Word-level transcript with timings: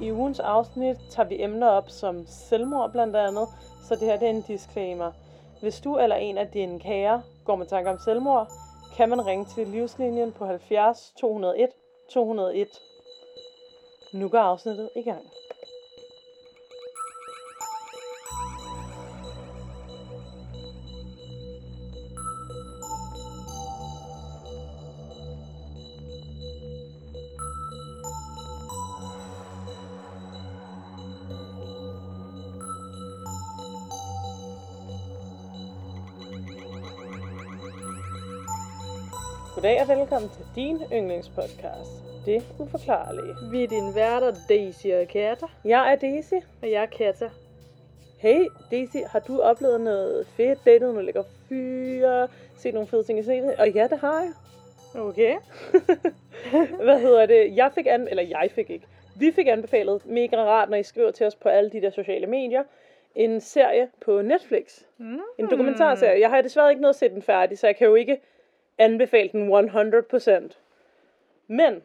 I 0.00 0.12
ugens 0.12 0.40
afsnit 0.40 0.96
tager 1.10 1.28
vi 1.28 1.42
emner 1.42 1.68
op 1.68 1.90
som 1.90 2.26
selvmord 2.26 2.92
blandt 2.92 3.16
andet, 3.16 3.48
så 3.88 3.94
det 3.94 4.02
her 4.08 4.18
det 4.18 4.26
er 4.26 4.30
en 4.30 4.42
disclaimer. 4.42 5.12
Hvis 5.60 5.80
du 5.80 5.96
eller 5.96 6.16
en 6.16 6.38
af 6.38 6.48
dine 6.48 6.80
kære 6.80 7.22
går 7.44 7.56
med 7.56 7.66
tanke 7.66 7.90
om 7.90 7.98
selvmord, 7.98 8.48
kan 8.96 9.08
man 9.08 9.26
ringe 9.26 9.44
til 9.44 9.66
livslinjen 9.66 10.32
på 10.32 10.46
70 10.46 11.12
201 11.20 11.68
201. 12.10 12.68
Nu 14.12 14.28
går 14.28 14.38
afsnittet 14.38 14.90
i 14.96 15.02
gang. 15.02 15.24
Goddag 39.68 39.82
og 39.82 39.98
velkommen 39.98 40.30
til 40.30 40.44
din 40.54 40.76
yndlingspodcast, 40.92 41.92
Det 42.26 42.42
Uforklarlige. 42.58 43.34
Vi 43.50 43.62
er 43.62 43.68
din 43.68 43.94
værter, 43.94 44.34
Daisy 44.48 44.86
og 44.86 45.08
Katta. 45.08 45.46
Jeg 45.64 45.92
er 45.92 45.96
Daisy. 45.96 46.34
Og 46.62 46.70
jeg 46.70 46.82
er 46.82 46.86
Katta. 46.86 47.30
Hey 48.18 48.46
Daisy, 48.70 48.96
har 49.06 49.18
du 49.18 49.40
oplevet 49.40 49.80
noget 49.80 50.26
fedt, 50.26 50.58
datet 50.64 50.80
nogle 50.80 51.04
lækker 51.04 51.22
fyre, 51.48 52.28
set 52.56 52.74
nogle 52.74 52.88
fede 52.88 53.02
ting 53.02 53.18
i 53.18 53.22
scenen? 53.22 53.50
Og 53.58 53.70
ja, 53.70 53.86
det 53.90 53.98
har 53.98 54.20
jeg. 54.20 54.32
Okay. 54.94 55.34
Hvad 56.86 57.00
hedder 57.00 57.26
det? 57.26 57.56
Jeg 57.56 57.70
fik 57.74 57.86
an... 57.86 58.08
eller 58.08 58.22
jeg 58.22 58.50
fik 58.54 58.70
ikke. 58.70 58.86
Vi 59.16 59.32
fik 59.32 59.46
anbefalet, 59.46 60.06
mega 60.06 60.36
rart, 60.36 60.70
når 60.70 60.76
I 60.76 60.82
skriver 60.82 61.10
til 61.10 61.26
os 61.26 61.34
på 61.34 61.48
alle 61.48 61.70
de 61.70 61.80
der 61.80 61.90
sociale 61.90 62.26
medier, 62.26 62.62
en 63.14 63.40
serie 63.40 63.88
på 64.00 64.22
Netflix. 64.22 64.82
Mm. 64.98 65.20
En 65.38 65.50
dokumentarserie. 65.50 66.20
Jeg 66.20 66.30
har 66.30 66.40
desværre 66.40 66.70
ikke 66.70 66.82
nået 66.82 66.92
at 66.92 66.96
se 66.96 67.08
den 67.08 67.22
færdig, 67.22 67.58
så 67.58 67.66
jeg 67.66 67.76
kan 67.76 67.86
jo 67.86 67.94
ikke 67.94 68.20
anbefale 68.78 69.28
den 69.32 69.52
100%. 69.54 70.58
Men 71.46 71.82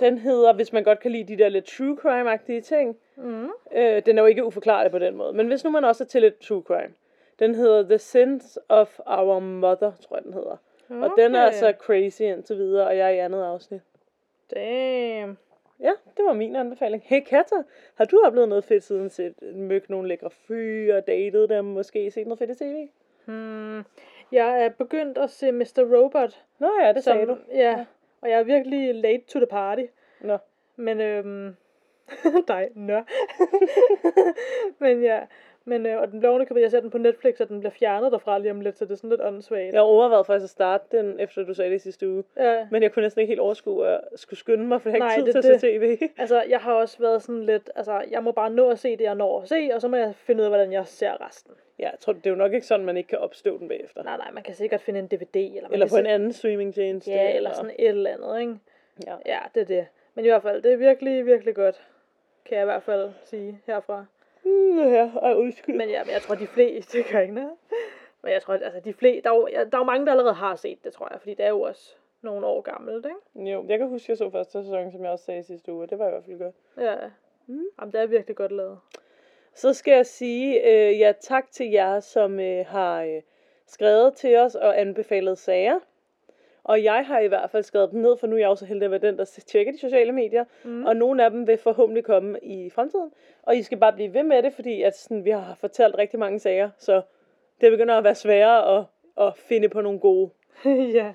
den 0.00 0.18
hedder, 0.18 0.52
hvis 0.52 0.72
man 0.72 0.84
godt 0.84 1.00
kan 1.00 1.10
lide 1.10 1.36
de 1.36 1.42
der 1.42 1.48
lidt 1.48 1.64
true 1.64 1.98
crime-agtige 2.04 2.60
ting, 2.60 2.96
Mm. 3.16 3.48
øh, 3.72 4.02
den 4.06 4.18
er 4.18 4.22
jo 4.22 4.26
ikke 4.26 4.44
uforklarlig 4.44 4.90
på 4.92 4.98
den 4.98 5.16
måde, 5.16 5.32
men 5.32 5.46
hvis 5.46 5.64
nu 5.64 5.70
man 5.70 5.84
også 5.84 6.04
er 6.04 6.08
til 6.08 6.22
lidt 6.22 6.40
true 6.40 6.62
crime, 6.62 6.94
den 7.38 7.54
hedder 7.54 7.82
The 7.82 7.98
Sins 7.98 8.58
of 8.68 8.98
Our 9.06 9.38
Mother, 9.38 9.92
tror 10.00 10.16
jeg 10.16 10.24
den 10.24 10.32
hedder. 10.32 10.56
Okay. 10.90 11.00
Og 11.02 11.10
den 11.18 11.34
er 11.34 11.42
altså 11.46 11.72
crazy 11.78 12.22
indtil 12.22 12.56
videre, 12.56 12.86
og 12.86 12.96
jeg 12.96 13.06
er 13.06 13.10
i 13.10 13.18
andet 13.18 13.42
afsnit. 13.44 13.80
Damn. 14.54 15.38
Ja, 15.80 15.92
det 16.16 16.24
var 16.24 16.32
min 16.32 16.56
anbefaling. 16.56 17.02
Hey 17.06 17.20
Katja, 17.24 17.56
har 17.94 18.04
du 18.04 18.22
oplevet 18.24 18.48
noget 18.48 18.64
fedt 18.64 18.84
siden 18.84 19.10
set 19.10 19.34
møg 19.54 19.84
nogle 19.88 20.08
lækre 20.08 20.30
fyre, 20.30 21.00
datet 21.00 21.48
dem, 21.48 21.64
måske 21.64 22.10
set 22.10 22.26
noget 22.26 22.38
fedt 22.38 22.50
i 22.50 22.54
tv? 22.54 22.88
Hmm. 23.24 23.84
Jeg 24.32 24.64
er 24.64 24.68
begyndt 24.68 25.18
at 25.18 25.30
se 25.30 25.52
Mr. 25.52 25.96
Robot. 25.96 26.44
Nå 26.58 26.70
ja, 26.82 26.92
det 26.92 27.04
sagde 27.04 27.26
du. 27.26 27.36
Ja, 27.52 27.84
og 28.20 28.30
jeg 28.30 28.38
er 28.38 28.44
virkelig 28.44 28.94
late 28.94 29.24
to 29.28 29.38
the 29.38 29.46
party. 29.46 29.82
Nå. 30.20 30.38
Men 30.76 31.00
øhm... 31.00 31.56
dig, 32.48 32.68
nå. 32.74 33.02
men 34.82 35.02
ja, 35.02 35.20
men 35.64 35.86
øh, 35.86 36.00
og 36.00 36.10
den 36.10 36.20
blev 36.20 36.30
ovenikøbet, 36.30 36.60
jeg 36.60 36.70
ser 36.70 36.80
den 36.80 36.90
på 36.90 36.98
Netflix, 36.98 37.40
og 37.40 37.48
den 37.48 37.60
bliver 37.60 37.70
fjernet 37.70 38.12
derfra 38.12 38.38
lige 38.38 38.50
om 38.50 38.60
lidt, 38.60 38.78
så 38.78 38.84
det 38.84 38.90
er 38.90 38.96
sådan 38.96 39.10
lidt 39.10 39.20
åndssvagt. 39.20 39.74
Jeg 39.74 39.80
overvejede 39.80 40.24
faktisk 40.24 40.44
at 40.44 40.50
starte 40.50 40.96
den, 40.96 41.20
efter 41.20 41.44
du 41.44 41.54
sagde 41.54 41.70
det 41.70 41.82
sidste 41.82 42.08
uge. 42.08 42.24
Ja. 42.36 42.66
Men 42.70 42.82
jeg 42.82 42.92
kunne 42.92 43.02
næsten 43.02 43.20
ikke 43.20 43.30
helt 43.30 43.40
overskue 43.40 43.88
at 43.88 44.00
skulle 44.16 44.38
skynde 44.38 44.64
mig, 44.64 44.82
for 44.82 44.90
jeg 44.90 45.02
har 45.02 45.16
ikke 45.16 45.32
tid 45.32 45.42
til 45.42 45.52
at 45.52 45.60
se 45.60 45.78
tv. 45.78 45.98
Altså, 46.18 46.42
jeg 46.48 46.58
har 46.58 46.72
også 46.72 46.98
været 46.98 47.22
sådan 47.22 47.42
lidt, 47.42 47.70
altså, 47.76 48.04
jeg 48.10 48.24
må 48.24 48.32
bare 48.32 48.50
nå 48.50 48.70
at 48.70 48.78
se 48.78 48.96
det, 48.96 49.04
jeg 49.04 49.14
når 49.14 49.42
at 49.42 49.48
se, 49.48 49.70
og 49.74 49.80
så 49.80 49.88
må 49.88 49.96
jeg 49.96 50.14
finde 50.14 50.40
ud 50.40 50.44
af, 50.44 50.50
hvordan 50.50 50.72
jeg 50.72 50.86
ser 50.86 51.26
resten. 51.26 51.54
Ja, 51.78 51.84
jeg 51.90 51.98
tror, 52.00 52.12
det 52.12 52.26
er 52.26 52.30
jo 52.30 52.36
nok 52.36 52.52
ikke 52.52 52.66
sådan, 52.66 52.86
man 52.86 52.96
ikke 52.96 53.08
kan 53.08 53.18
opstøve 53.18 53.58
den 53.58 53.68
bagefter. 53.68 54.02
Nej, 54.02 54.16
nej, 54.16 54.30
man 54.32 54.42
kan 54.42 54.54
sikkert 54.54 54.80
finde 54.80 55.00
en 55.00 55.06
DVD, 55.06 55.36
eller, 55.36 55.62
man 55.62 55.72
Eller 55.72 55.88
på 55.88 55.96
en 55.96 56.06
anden 56.06 56.32
streamingtjeneste. 56.32 57.10
Ja, 57.10 57.36
eller 57.36 57.52
sådan 57.52 57.70
et 57.78 57.88
eller 57.88 58.10
andet, 58.10 58.40
ikke? 58.40 58.54
Ja. 59.06 59.16
Ja, 59.26 59.38
det 59.54 59.60
er 59.60 59.64
det. 59.64 59.86
Men 60.14 60.24
i 60.24 60.28
hvert 60.28 60.42
fald, 60.42 60.62
det 60.62 60.72
er 60.72 60.76
virkelig, 60.76 61.26
virkelig 61.26 61.54
godt, 61.54 61.82
kan 62.44 62.56
jeg 62.56 62.62
i 62.62 62.64
hvert 62.64 62.82
fald 62.82 63.10
sige 63.24 63.60
herfra. 63.66 64.04
Ja, 64.76 65.10
ej, 65.22 65.34
undskyld. 65.34 65.76
Men 65.76 65.88
men 65.88 66.12
jeg 66.12 66.22
tror, 66.22 66.34
de 66.34 66.46
fleste, 66.46 67.02
gør 67.12 67.20
ikke 67.20 67.34
noget. 67.34 67.52
Men 68.22 68.32
jeg 68.32 68.42
tror, 68.42 68.54
altså 68.54 68.80
de 68.84 68.92
fleste, 68.92 69.22
der 69.22 69.30
er, 69.30 69.36
jo, 69.36 69.46
der 69.46 69.76
er 69.76 69.78
jo 69.78 69.84
mange, 69.84 70.06
der 70.06 70.12
allerede 70.12 70.34
har 70.34 70.56
set 70.56 70.84
det, 70.84 70.92
tror 70.92 71.08
jeg, 71.10 71.20
fordi 71.20 71.34
det 71.34 71.44
er 71.44 71.48
jo 71.48 71.60
også 71.60 71.94
nogle 72.22 72.46
år 72.46 72.60
gammelt, 72.60 73.06
ikke? 73.06 73.50
Jo, 73.52 73.64
jeg 73.68 73.78
kan 73.78 73.88
huske, 73.88 74.04
at 74.04 74.08
jeg 74.08 74.16
så 74.16 74.30
første 74.30 74.52
sæson, 74.52 74.92
som 74.92 75.02
jeg 75.02 75.10
også 75.10 75.24
sagde 75.24 75.42
sidste 75.42 75.72
uge. 75.72 75.86
Det 75.86 75.98
var 75.98 76.06
i 76.06 76.10
hvert 76.10 76.24
fald 76.24 76.38
godt. 76.38 76.54
Ja. 76.76 76.96
Mm. 77.46 77.64
Jamen, 77.80 77.92
det 77.92 78.00
er 78.00 78.06
virkelig 78.06 78.36
godt 78.36 78.52
lavet. 78.52 78.78
Så 79.54 79.72
skal 79.72 79.92
jeg 79.92 80.06
sige 80.06 80.70
øh, 80.70 80.98
ja 80.98 81.12
tak 81.20 81.50
til 81.50 81.70
jer, 81.70 82.00
som 82.00 82.40
øh, 82.40 82.66
har 82.66 83.02
øh, 83.02 83.22
skrevet 83.66 84.14
til 84.14 84.36
os 84.36 84.54
og 84.54 84.80
anbefalet 84.80 85.38
sager. 85.38 85.78
Og 86.64 86.84
jeg 86.84 87.06
har 87.06 87.18
i 87.18 87.26
hvert 87.26 87.50
fald 87.50 87.62
skrevet 87.62 87.90
dem 87.90 88.00
ned, 88.00 88.16
for 88.16 88.26
nu 88.26 88.36
er 88.36 88.40
jeg 88.40 88.48
også 88.48 88.62
så 88.62 88.66
heldig 88.66 88.84
at 88.84 88.90
være 88.90 89.00
den, 89.00 89.18
der 89.18 89.24
tjekker 89.24 89.72
de 89.72 89.78
sociale 89.78 90.12
medier. 90.12 90.44
Mm. 90.64 90.84
Og 90.86 90.96
nogle 90.96 91.24
af 91.24 91.30
dem 91.30 91.46
vil 91.46 91.58
forhåbentlig 91.58 92.04
komme 92.04 92.38
i 92.42 92.70
fremtiden. 92.70 93.10
Og 93.42 93.56
I 93.56 93.62
skal 93.62 93.78
bare 93.78 93.92
blive 93.92 94.14
ved 94.14 94.22
med 94.22 94.42
det, 94.42 94.52
fordi 94.52 94.82
at 94.82 94.96
sådan, 94.96 95.24
vi 95.24 95.30
har 95.30 95.56
fortalt 95.60 95.98
rigtig 95.98 96.18
mange 96.18 96.38
sager, 96.38 96.70
så 96.78 97.02
det 97.60 97.70
begynder 97.70 97.98
at 97.98 98.04
være 98.04 98.14
sværere 98.14 98.78
at, 98.78 98.84
at 99.26 99.36
finde 99.36 99.68
på 99.68 99.80
nogle 99.80 100.00
gode. 100.00 100.30
ja. 100.98 101.12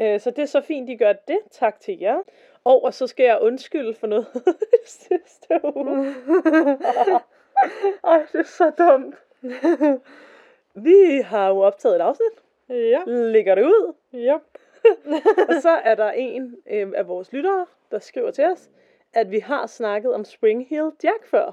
Øh, 0.00 0.20
så 0.20 0.30
det 0.30 0.42
er 0.42 0.46
så 0.46 0.60
fint, 0.60 0.90
I 0.90 0.96
gør 0.96 1.12
det. 1.12 1.38
Tak 1.50 1.80
til 1.80 1.98
jer. 1.98 2.18
Og, 2.64 2.84
og 2.84 2.94
så 2.94 3.06
skal 3.06 3.24
jeg 3.24 3.38
undskylde 3.40 3.94
for 3.94 4.06
noget 4.06 4.26
sidste 4.84 5.60
uge. 5.76 6.06
Ej, 8.04 8.26
det 8.32 8.38
er 8.38 8.42
så 8.44 8.72
dumt. 8.78 9.14
Vi 10.74 11.20
har 11.24 11.48
jo 11.48 11.58
optaget 11.58 11.96
et 11.96 12.00
afsnit. 12.00 12.42
ja. 12.68 13.02
Lægger 13.06 13.54
det 13.54 13.64
ud. 13.64 13.94
Yep. 14.14 14.42
Og 15.48 15.54
så 15.62 15.80
er 15.84 15.94
der 15.94 16.10
en 16.10 16.56
øh, 16.70 16.92
af 16.94 17.08
vores 17.08 17.32
lyttere, 17.32 17.66
der 17.90 17.98
skriver 17.98 18.30
til 18.30 18.44
os, 18.44 18.70
at 19.12 19.30
vi 19.30 19.38
har 19.38 19.66
snakket 19.66 20.14
om 20.14 20.24
Spring 20.24 20.66
Heel 20.68 20.90
Jack 21.02 21.26
før. 21.26 21.52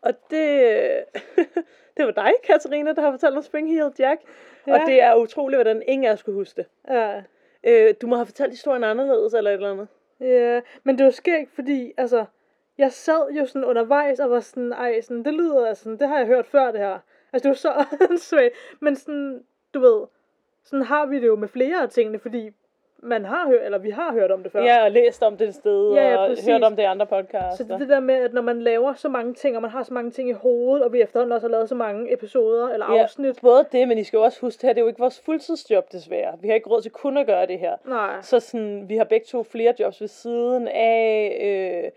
Og 0.00 0.14
det, 0.30 1.04
det 1.96 2.04
var 2.04 2.10
dig, 2.10 2.32
Katarina, 2.44 2.92
der 2.92 3.02
har 3.02 3.10
fortalt 3.10 3.36
om 3.36 3.42
Spring 3.42 3.68
Heel 3.70 3.92
Jack. 3.98 4.20
Ja. 4.66 4.74
Og 4.74 4.80
det 4.86 5.02
er 5.02 5.14
utroligt, 5.14 5.56
hvordan 5.56 5.82
ingen 5.86 6.04
af 6.08 6.12
os 6.12 6.20
skulle 6.20 6.36
huske 6.38 6.56
det. 6.56 6.66
Ja. 6.88 7.22
Øh, 7.64 7.94
du 8.02 8.06
må 8.06 8.16
have 8.16 8.26
fortalt 8.26 8.50
historien 8.50 8.84
anderledes, 8.84 9.34
eller 9.34 9.50
et 9.50 9.54
eller 9.54 9.72
andet. 9.72 9.88
Ja, 10.20 10.60
men 10.82 10.98
det 10.98 11.04
var 11.04 11.10
skægt, 11.10 11.50
fordi, 11.54 11.92
altså, 11.96 12.24
jeg 12.78 12.92
sad 12.92 13.30
jo 13.30 13.46
sådan 13.46 13.64
undervejs 13.64 14.20
og 14.20 14.30
var 14.30 14.40
sådan, 14.40 14.72
ej, 14.72 15.00
sådan, 15.00 15.24
det 15.24 15.34
lyder, 15.34 15.66
altså, 15.66 15.90
det 15.90 16.08
har 16.08 16.18
jeg 16.18 16.26
hørt 16.26 16.46
før, 16.46 16.70
det 16.70 16.80
her. 16.80 16.98
Altså, 17.32 17.42
det 17.42 17.48
var 17.48 17.54
så 17.54 17.84
åndssvagt, 18.10 18.54
men 18.80 18.96
sådan, 18.96 19.44
du 19.74 19.80
ved, 19.80 20.06
sådan 20.68 20.84
har 20.84 21.06
vi 21.06 21.16
det 21.20 21.26
jo 21.26 21.36
med 21.36 21.48
flere 21.48 21.82
af 21.82 21.88
tingene, 21.88 22.18
fordi 22.18 22.50
man 23.02 23.24
har 23.24 23.46
hørt, 23.46 23.62
eller 23.64 23.78
vi 23.78 23.90
har 23.90 24.12
hørt 24.12 24.30
om 24.30 24.42
det 24.42 24.52
før. 24.52 24.62
Ja, 24.62 24.84
og 24.84 24.90
læst 24.90 25.22
om 25.22 25.36
det 25.36 25.48
et 25.48 25.54
sted, 25.54 25.92
Ja, 25.94 26.10
ja, 26.10 26.16
og 26.16 26.36
hørt 26.46 26.62
om 26.62 26.76
det 26.76 26.82
i 26.82 26.86
andre 26.86 27.06
podcasts. 27.06 27.58
Så 27.58 27.64
det 27.64 27.70
er 27.72 27.78
det 27.78 27.88
der 27.88 28.00
med, 28.00 28.14
at 28.14 28.32
når 28.32 28.42
man 28.42 28.60
laver 28.62 28.94
så 28.94 29.08
mange 29.08 29.34
ting, 29.34 29.56
og 29.56 29.62
man 29.62 29.70
har 29.70 29.82
så 29.82 29.94
mange 29.94 30.10
ting 30.10 30.28
i 30.28 30.32
hovedet, 30.32 30.84
og 30.84 30.92
vi 30.92 31.00
efterhånden 31.02 31.32
også 31.32 31.46
har 31.46 31.52
lavet 31.52 31.68
så 31.68 31.74
mange 31.74 32.12
episoder 32.12 32.68
eller 32.68 32.94
Ja, 32.94 33.02
afsnit. 33.02 33.38
både 33.42 33.64
det, 33.72 33.88
men 33.88 33.98
I 33.98 34.04
skal 34.04 34.16
jo 34.16 34.22
også 34.22 34.40
huske, 34.40 34.60
det 34.60 34.66
her 34.68 34.72
det 34.74 34.80
er 34.80 34.82
jo 34.82 34.88
ikke 34.88 35.00
vores 35.00 35.20
fuldtidsjob 35.20 35.92
desværre. 35.92 36.32
Vi 36.40 36.48
har 36.48 36.54
ikke 36.54 36.70
råd 36.70 36.82
til 36.82 36.90
kun 36.90 37.16
at 37.16 37.26
gøre 37.26 37.46
det 37.46 37.58
her. 37.58 37.76
Nej. 37.84 38.22
Så 38.22 38.40
sådan, 38.40 38.88
vi 38.88 38.96
har 38.96 39.04
begge 39.04 39.26
to 39.26 39.42
flere 39.42 39.74
jobs 39.80 40.00
ved 40.00 40.08
siden 40.08 40.68
af. 40.68 41.38
Øh, 41.84 41.90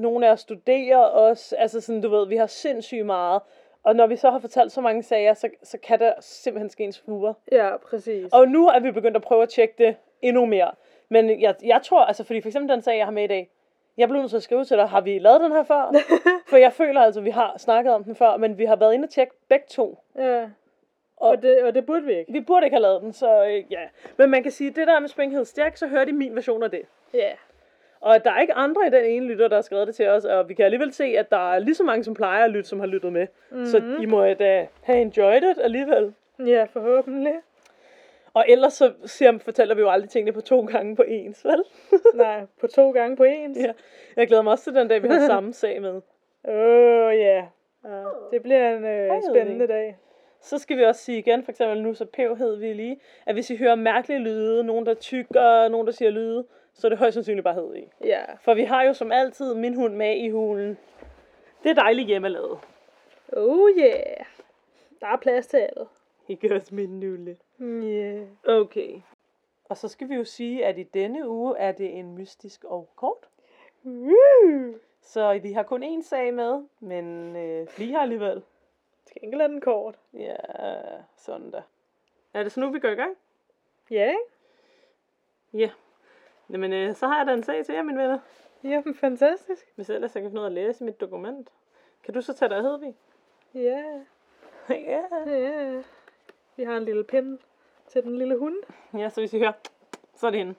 nogle 0.00 0.26
af 0.28 0.32
os 0.32 0.40
studerer 0.40 0.98
også. 0.98 1.56
Altså 1.58 1.80
sådan, 1.80 2.00
du 2.02 2.08
ved, 2.08 2.26
vi 2.28 2.36
har 2.36 2.46
sindssygt 2.46 3.06
meget. 3.06 3.42
Og 3.82 3.96
når 3.96 4.06
vi 4.06 4.16
så 4.16 4.30
har 4.30 4.38
fortalt 4.38 4.72
så 4.72 4.80
mange 4.80 5.02
sager, 5.02 5.34
så, 5.34 5.48
så 5.62 5.78
kan 5.78 5.98
der 5.98 6.12
simpelthen 6.20 6.70
ske 6.70 6.84
en 6.84 6.92
svure. 6.92 7.34
Ja, 7.52 7.76
præcis. 7.76 8.32
Og 8.32 8.48
nu 8.48 8.68
er 8.68 8.80
vi 8.80 8.90
begyndt 8.90 9.16
at 9.16 9.22
prøve 9.22 9.42
at 9.42 9.48
tjekke 9.48 9.74
det 9.78 9.96
endnu 10.22 10.46
mere. 10.46 10.70
Men 11.08 11.40
jeg, 11.40 11.54
jeg 11.64 11.80
tror, 11.82 12.04
altså 12.04 12.24
fordi 12.24 12.40
for 12.40 12.48
eksempel 12.48 12.74
den 12.74 12.82
sag, 12.82 12.96
jeg 12.96 13.06
har 13.06 13.12
med 13.12 13.24
i 13.24 13.26
dag, 13.26 13.50
jeg 13.96 14.08
blev 14.08 14.20
nødt 14.20 14.30
til 14.30 14.36
at 14.36 14.42
skrive 14.42 14.64
til 14.64 14.76
dig, 14.76 14.88
har 14.88 15.00
vi 15.00 15.18
lavet 15.18 15.40
den 15.40 15.52
her 15.52 15.62
før? 15.62 15.92
For 16.50 16.56
jeg 16.56 16.72
føler 16.72 17.00
altså, 17.00 17.20
at 17.20 17.24
vi 17.24 17.30
har 17.30 17.54
snakket 17.58 17.92
om 17.92 18.04
den 18.04 18.14
før, 18.14 18.36
men 18.36 18.58
vi 18.58 18.64
har 18.64 18.76
været 18.76 18.94
inde 18.94 19.06
og 19.06 19.10
tjekke 19.10 19.34
begge 19.48 19.66
to. 19.68 19.98
Ja. 20.18 20.48
Og 21.16 21.42
det, 21.42 21.62
og 21.62 21.74
det 21.74 21.86
burde 21.86 22.04
vi 22.04 22.18
ikke. 22.18 22.32
Vi 22.32 22.40
burde 22.40 22.66
ikke 22.66 22.74
have 22.74 22.82
lavet 22.82 23.02
den, 23.02 23.12
så 23.12 23.44
øh, 23.44 23.72
ja. 23.72 23.80
Men 24.16 24.30
man 24.30 24.42
kan 24.42 24.52
sige, 24.52 24.70
at 24.70 24.76
det 24.76 24.86
der 24.86 25.00
med 25.00 25.08
Springhead 25.08 25.44
Stærk, 25.44 25.76
så 25.76 25.86
hørte 25.86 26.10
I 26.10 26.12
min 26.12 26.34
version 26.36 26.62
af 26.62 26.70
det. 26.70 26.82
Ja. 27.14 27.32
Og 28.02 28.24
der 28.24 28.30
er 28.30 28.40
ikke 28.40 28.54
andre 28.54 28.86
i 28.86 28.90
den 28.90 29.04
ene 29.04 29.26
lytter, 29.26 29.48
der 29.48 29.56
har 29.56 29.62
skrevet 29.62 29.86
det 29.86 29.94
til 29.94 30.08
os, 30.08 30.24
og 30.24 30.48
vi 30.48 30.54
kan 30.54 30.64
alligevel 30.64 30.92
se, 30.92 31.04
at 31.04 31.30
der 31.30 31.52
er 31.52 31.58
lige 31.58 31.74
så 31.74 31.84
mange, 31.84 32.04
som 32.04 32.14
plejer 32.14 32.44
at 32.44 32.50
lytte, 32.50 32.68
som 32.68 32.80
har 32.80 32.86
lyttet 32.86 33.12
med. 33.12 33.26
Mm-hmm. 33.50 33.66
Så 33.66 33.82
I 34.00 34.06
må 34.06 34.24
da 34.24 34.66
have 34.82 35.00
enjoyed 35.00 35.42
it 35.42 35.58
alligevel. 35.60 36.14
Ja, 36.46 36.64
forhåbentlig. 36.64 37.34
Og 38.34 38.44
ellers 38.48 38.72
så 38.72 38.92
siger, 39.04 39.38
fortæller 39.38 39.74
vi 39.74 39.80
jo 39.80 39.90
aldrig 39.90 40.10
tingene 40.10 40.32
på 40.32 40.40
to 40.40 40.64
gange 40.64 40.96
på 40.96 41.02
ens, 41.02 41.44
vel? 41.44 41.64
Nej, 42.14 42.46
på 42.60 42.66
to 42.66 42.90
gange 42.90 43.16
på 43.16 43.24
ens. 43.24 43.58
ja. 43.58 43.72
Jeg 44.16 44.26
glæder 44.26 44.42
mig 44.42 44.52
også 44.52 44.64
til 44.64 44.74
den 44.74 44.88
dag, 44.88 45.02
vi 45.02 45.08
har 45.08 45.26
samme 45.26 45.52
sag 45.62 45.82
med. 45.82 46.00
Åh, 46.48 46.54
oh, 46.54 47.18
ja. 47.18 47.44
ja. 47.84 48.02
Det 48.32 48.42
bliver 48.42 48.76
en 48.76 48.84
øh, 48.84 49.22
spændende 49.30 49.66
dag. 49.66 49.98
Så 50.40 50.58
skal 50.58 50.78
vi 50.78 50.84
også 50.84 51.04
sige 51.04 51.18
igen, 51.18 51.44
for 51.44 51.50
eksempel 51.50 51.82
nu 51.82 51.94
så 51.94 52.04
pævhed 52.04 52.56
vi 52.56 52.72
lige, 52.72 53.00
at 53.26 53.34
hvis 53.34 53.50
I 53.50 53.56
hører 53.56 53.74
mærkelige 53.74 54.18
lyde, 54.18 54.64
nogen 54.64 54.86
der 54.86 54.94
tykker, 54.94 55.68
nogen 55.68 55.86
der 55.86 55.92
siger 55.92 56.10
lyde, 56.10 56.44
så 56.74 56.86
er 56.86 56.88
det 56.88 56.98
højst 56.98 57.14
sandsynligt 57.14 57.44
bare 57.44 57.54
hed 57.54 57.76
i. 57.76 57.88
Ja. 58.04 58.24
For 58.40 58.54
vi 58.54 58.64
har 58.64 58.82
jo 58.82 58.94
som 58.94 59.12
altid 59.12 59.54
min 59.54 59.74
hund 59.74 59.94
med 59.94 60.16
i 60.16 60.30
hulen. 60.30 60.78
Det 61.62 61.70
er 61.70 61.74
dejligt 61.74 62.08
hjemmelavet. 62.08 62.58
Oh 63.32 63.70
yeah. 63.70 64.24
Der 65.00 65.06
er 65.06 65.16
plads 65.16 65.46
til 65.46 65.56
alle. 65.56 65.86
I 66.28 66.34
gør 66.34 66.56
os 66.56 66.72
min 66.72 67.00
nulle. 67.00 67.36
Yeah. 67.60 68.26
Okay. 68.44 69.00
Og 69.64 69.76
så 69.76 69.88
skal 69.88 70.08
vi 70.08 70.14
jo 70.14 70.24
sige, 70.24 70.66
at 70.66 70.78
i 70.78 70.82
denne 70.82 71.28
uge 71.28 71.58
er 71.58 71.72
det 71.72 71.98
en 71.98 72.14
mystisk 72.14 72.64
og 72.64 72.88
kort. 72.96 73.28
Woo! 73.84 74.74
Så 75.00 75.38
vi 75.42 75.52
har 75.52 75.62
kun 75.62 75.82
én 75.82 76.02
sag 76.02 76.34
med, 76.34 76.64
men 76.80 77.36
øh, 77.36 77.68
vi 77.78 77.90
har 77.90 78.00
alligevel. 78.00 78.42
Til 79.06 79.20
gengæld 79.20 79.40
er 79.40 79.46
den 79.46 79.60
kort. 79.60 79.98
Ja, 80.14 80.36
sådan 81.16 81.52
der. 81.52 81.62
Er 82.34 82.42
det 82.42 82.52
så 82.52 82.60
nu, 82.60 82.70
vi 82.70 82.78
går 82.78 82.88
i 82.88 82.94
gang? 82.94 83.16
Ja, 83.90 84.08
ikke? 84.08 84.22
Ja. 85.52 85.70
Jamen, 86.52 86.72
øh, 86.72 86.94
så 86.94 87.06
har 87.06 87.18
jeg 87.18 87.26
da 87.26 87.32
en 87.32 87.42
sag 87.42 87.64
til 87.66 87.74
jer, 87.74 87.82
mine 87.82 87.98
venner. 87.98 88.18
Jamen, 88.64 88.94
fantastisk. 88.94 89.72
Hvis 89.74 89.90
ellers 89.90 90.14
jeg 90.14 90.22
kan 90.22 90.30
finde 90.30 90.40
ud 90.40 90.44
af 90.44 90.50
at 90.50 90.54
læse 90.54 90.84
mit 90.84 91.00
dokument. 91.00 91.48
Kan 92.04 92.14
du 92.14 92.20
så 92.20 92.32
tage 92.32 92.48
dig 92.48 92.56
af 92.56 92.62
Hedvig? 92.62 92.94
Ja, 93.54 93.82
ja. 94.68 95.02
ja. 95.26 95.82
Vi 96.56 96.62
har 96.62 96.76
en 96.76 96.84
lille 96.84 97.04
pind 97.04 97.38
til 97.86 98.02
den 98.02 98.18
lille 98.18 98.38
hund. 98.38 98.56
Ja, 98.94 99.08
så 99.08 99.20
hvis 99.20 99.34
I 99.34 99.38
hører, 99.38 99.52
så 100.14 100.26
er 100.26 100.30
det 100.30 100.38
hende. 100.38 100.54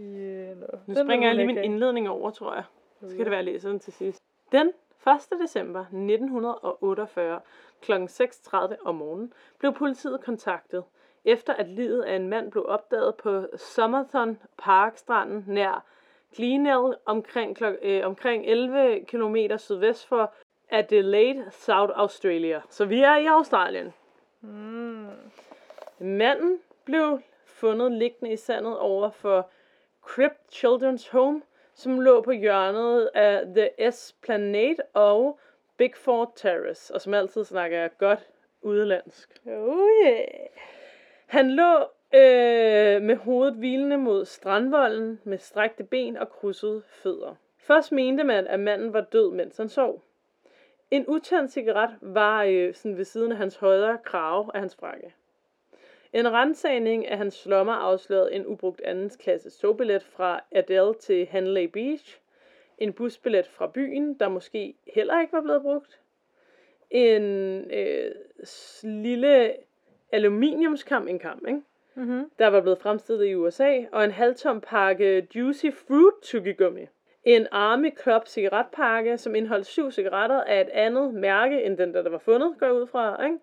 Yeah, 0.00 0.56
no. 0.60 0.66
Nu 0.86 0.94
springer 0.94 1.28
jeg 1.28 1.34
lige 1.34 1.46
min 1.46 1.58
indledning 1.58 2.08
over, 2.08 2.30
tror 2.30 2.54
jeg. 2.54 2.64
Så 3.00 3.08
skal 3.08 3.18
det 3.18 3.30
være, 3.30 3.40
at 3.40 3.46
jeg 3.46 3.52
læser 3.52 3.68
den 3.68 3.78
til 3.78 3.92
sidst. 3.92 4.22
Den 4.52 4.72
1. 5.06 5.38
december 5.42 5.80
1948 5.80 7.40
kl. 7.80 7.92
6.30 7.92 8.56
om 8.84 8.94
morgenen 8.94 9.32
blev 9.58 9.74
politiet 9.74 10.20
kontaktet, 10.20 10.84
efter 11.24 11.54
at 11.54 11.68
livet 11.68 12.02
af 12.02 12.16
en 12.16 12.28
mand 12.28 12.50
blev 12.50 12.64
opdaget 12.68 13.14
på 13.14 13.46
Somerton 13.56 14.38
Park-stranden 14.58 15.44
nær 15.46 15.84
Glenelg 16.36 16.98
omkring, 17.06 17.56
øh, 17.82 18.06
omkring 18.06 18.46
11 18.46 19.04
km 19.04 19.36
sydvest 19.58 20.06
for 20.06 20.34
Adelaide, 20.70 21.44
South 21.50 21.92
Australia. 21.96 22.62
Så 22.68 22.84
vi 22.84 23.00
er 23.00 23.16
i 23.16 23.26
Australien. 23.26 23.92
Mm. 24.40 25.08
Manden 25.98 26.58
blev 26.84 27.20
fundet 27.46 27.92
liggende 27.92 28.32
i 28.32 28.36
sandet 28.36 28.78
over 28.78 29.10
for 29.10 29.50
Crypt 30.02 30.54
Children's 30.54 31.12
Home, 31.12 31.42
som 31.74 32.00
lå 32.00 32.20
på 32.20 32.30
hjørnet 32.30 33.10
af 33.14 33.46
The 33.46 33.88
Esplanade 33.88 34.76
og 34.94 35.38
Bigford 35.76 36.32
Terrace, 36.36 36.94
og 36.94 37.00
som 37.00 37.14
altid 37.14 37.44
snakker 37.44 37.78
jeg 37.78 37.90
godt 37.98 38.20
udenlandsk. 38.62 39.40
Oh 39.46 39.88
yeah. 40.04 40.24
Han 41.32 41.50
lå 41.50 41.78
øh, 42.14 43.02
med 43.02 43.16
hovedet 43.16 43.54
hvilende 43.54 43.96
mod 43.96 44.24
strandvolden 44.24 45.20
med 45.24 45.38
strækte 45.38 45.84
ben 45.84 46.16
og 46.16 46.30
krydsede 46.30 46.82
fødder. 46.86 47.34
Først 47.58 47.92
mente 47.92 48.24
man, 48.24 48.46
at 48.46 48.60
manden 48.60 48.92
var 48.92 49.00
død, 49.00 49.32
mens 49.32 49.56
han 49.56 49.68
sov. 49.68 50.02
En 50.90 51.06
utændt 51.06 51.52
cigaret 51.52 51.90
var 52.00 52.44
øh, 52.44 52.74
sådan 52.74 52.96
ved 52.96 53.04
siden 53.04 53.32
af 53.32 53.38
hans 53.38 53.56
højre 53.56 53.98
krave 54.04 54.50
af 54.54 54.60
hans 54.60 54.76
frakke. 54.76 55.14
En 56.12 56.32
rensagning 56.32 57.08
af 57.08 57.18
hans 57.18 57.34
slommer 57.34 57.72
afslørede 57.72 58.34
en 58.34 58.46
ubrugt 58.46 58.80
andens 58.80 59.16
klasse 59.16 59.50
togbillet 59.50 60.02
fra 60.02 60.40
Adele 60.50 60.94
til 60.94 61.26
Hanley 61.26 61.64
Beach, 61.64 62.20
en 62.78 62.92
busbillet 62.92 63.46
fra 63.46 63.66
byen, 63.66 64.14
der 64.14 64.28
måske 64.28 64.74
heller 64.86 65.20
ikke 65.20 65.32
var 65.32 65.42
blevet 65.42 65.62
brugt, 65.62 66.00
en 66.90 67.22
øh, 67.70 68.14
lille 68.82 69.54
aluminiumskam, 70.12 71.08
en 71.08 71.18
kam, 71.18 71.44
ikke? 71.48 71.60
Mm-hmm. 71.94 72.30
der 72.38 72.46
var 72.46 72.60
blevet 72.60 72.78
fremstillet 72.78 73.26
i 73.26 73.34
USA, 73.34 73.80
og 73.92 74.04
en 74.04 74.10
halvtom 74.10 74.60
pakke 74.60 75.28
Juicy 75.34 75.66
Fruit 75.66 76.14
tyggegummi. 76.22 76.86
En 77.24 77.46
Army 77.50 77.98
Club 78.02 78.26
cigaretpakke, 78.26 79.18
som 79.18 79.34
indeholdt 79.34 79.66
syv 79.66 79.90
cigaretter 79.90 80.42
af 80.42 80.60
et 80.60 80.68
andet 80.68 81.14
mærke, 81.14 81.62
end 81.62 81.78
den, 81.78 81.94
der, 81.94 82.02
der 82.02 82.10
var 82.10 82.18
fundet, 82.18 82.54
går 82.58 82.70
ud 82.70 82.86
fra, 82.86 83.24
ikke? 83.24 83.38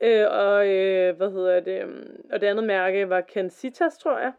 Øh, 0.00 0.26
og, 0.30 0.68
øh, 0.68 1.16
hvad 1.16 1.30
hedder 1.30 1.60
det, 1.60 1.82
øhm, 1.82 2.24
og 2.32 2.40
det 2.40 2.46
andet 2.46 2.64
mærke 2.64 3.08
var 3.08 3.20
Kensitas, 3.20 3.98
tror 3.98 4.18
jeg. 4.18 4.32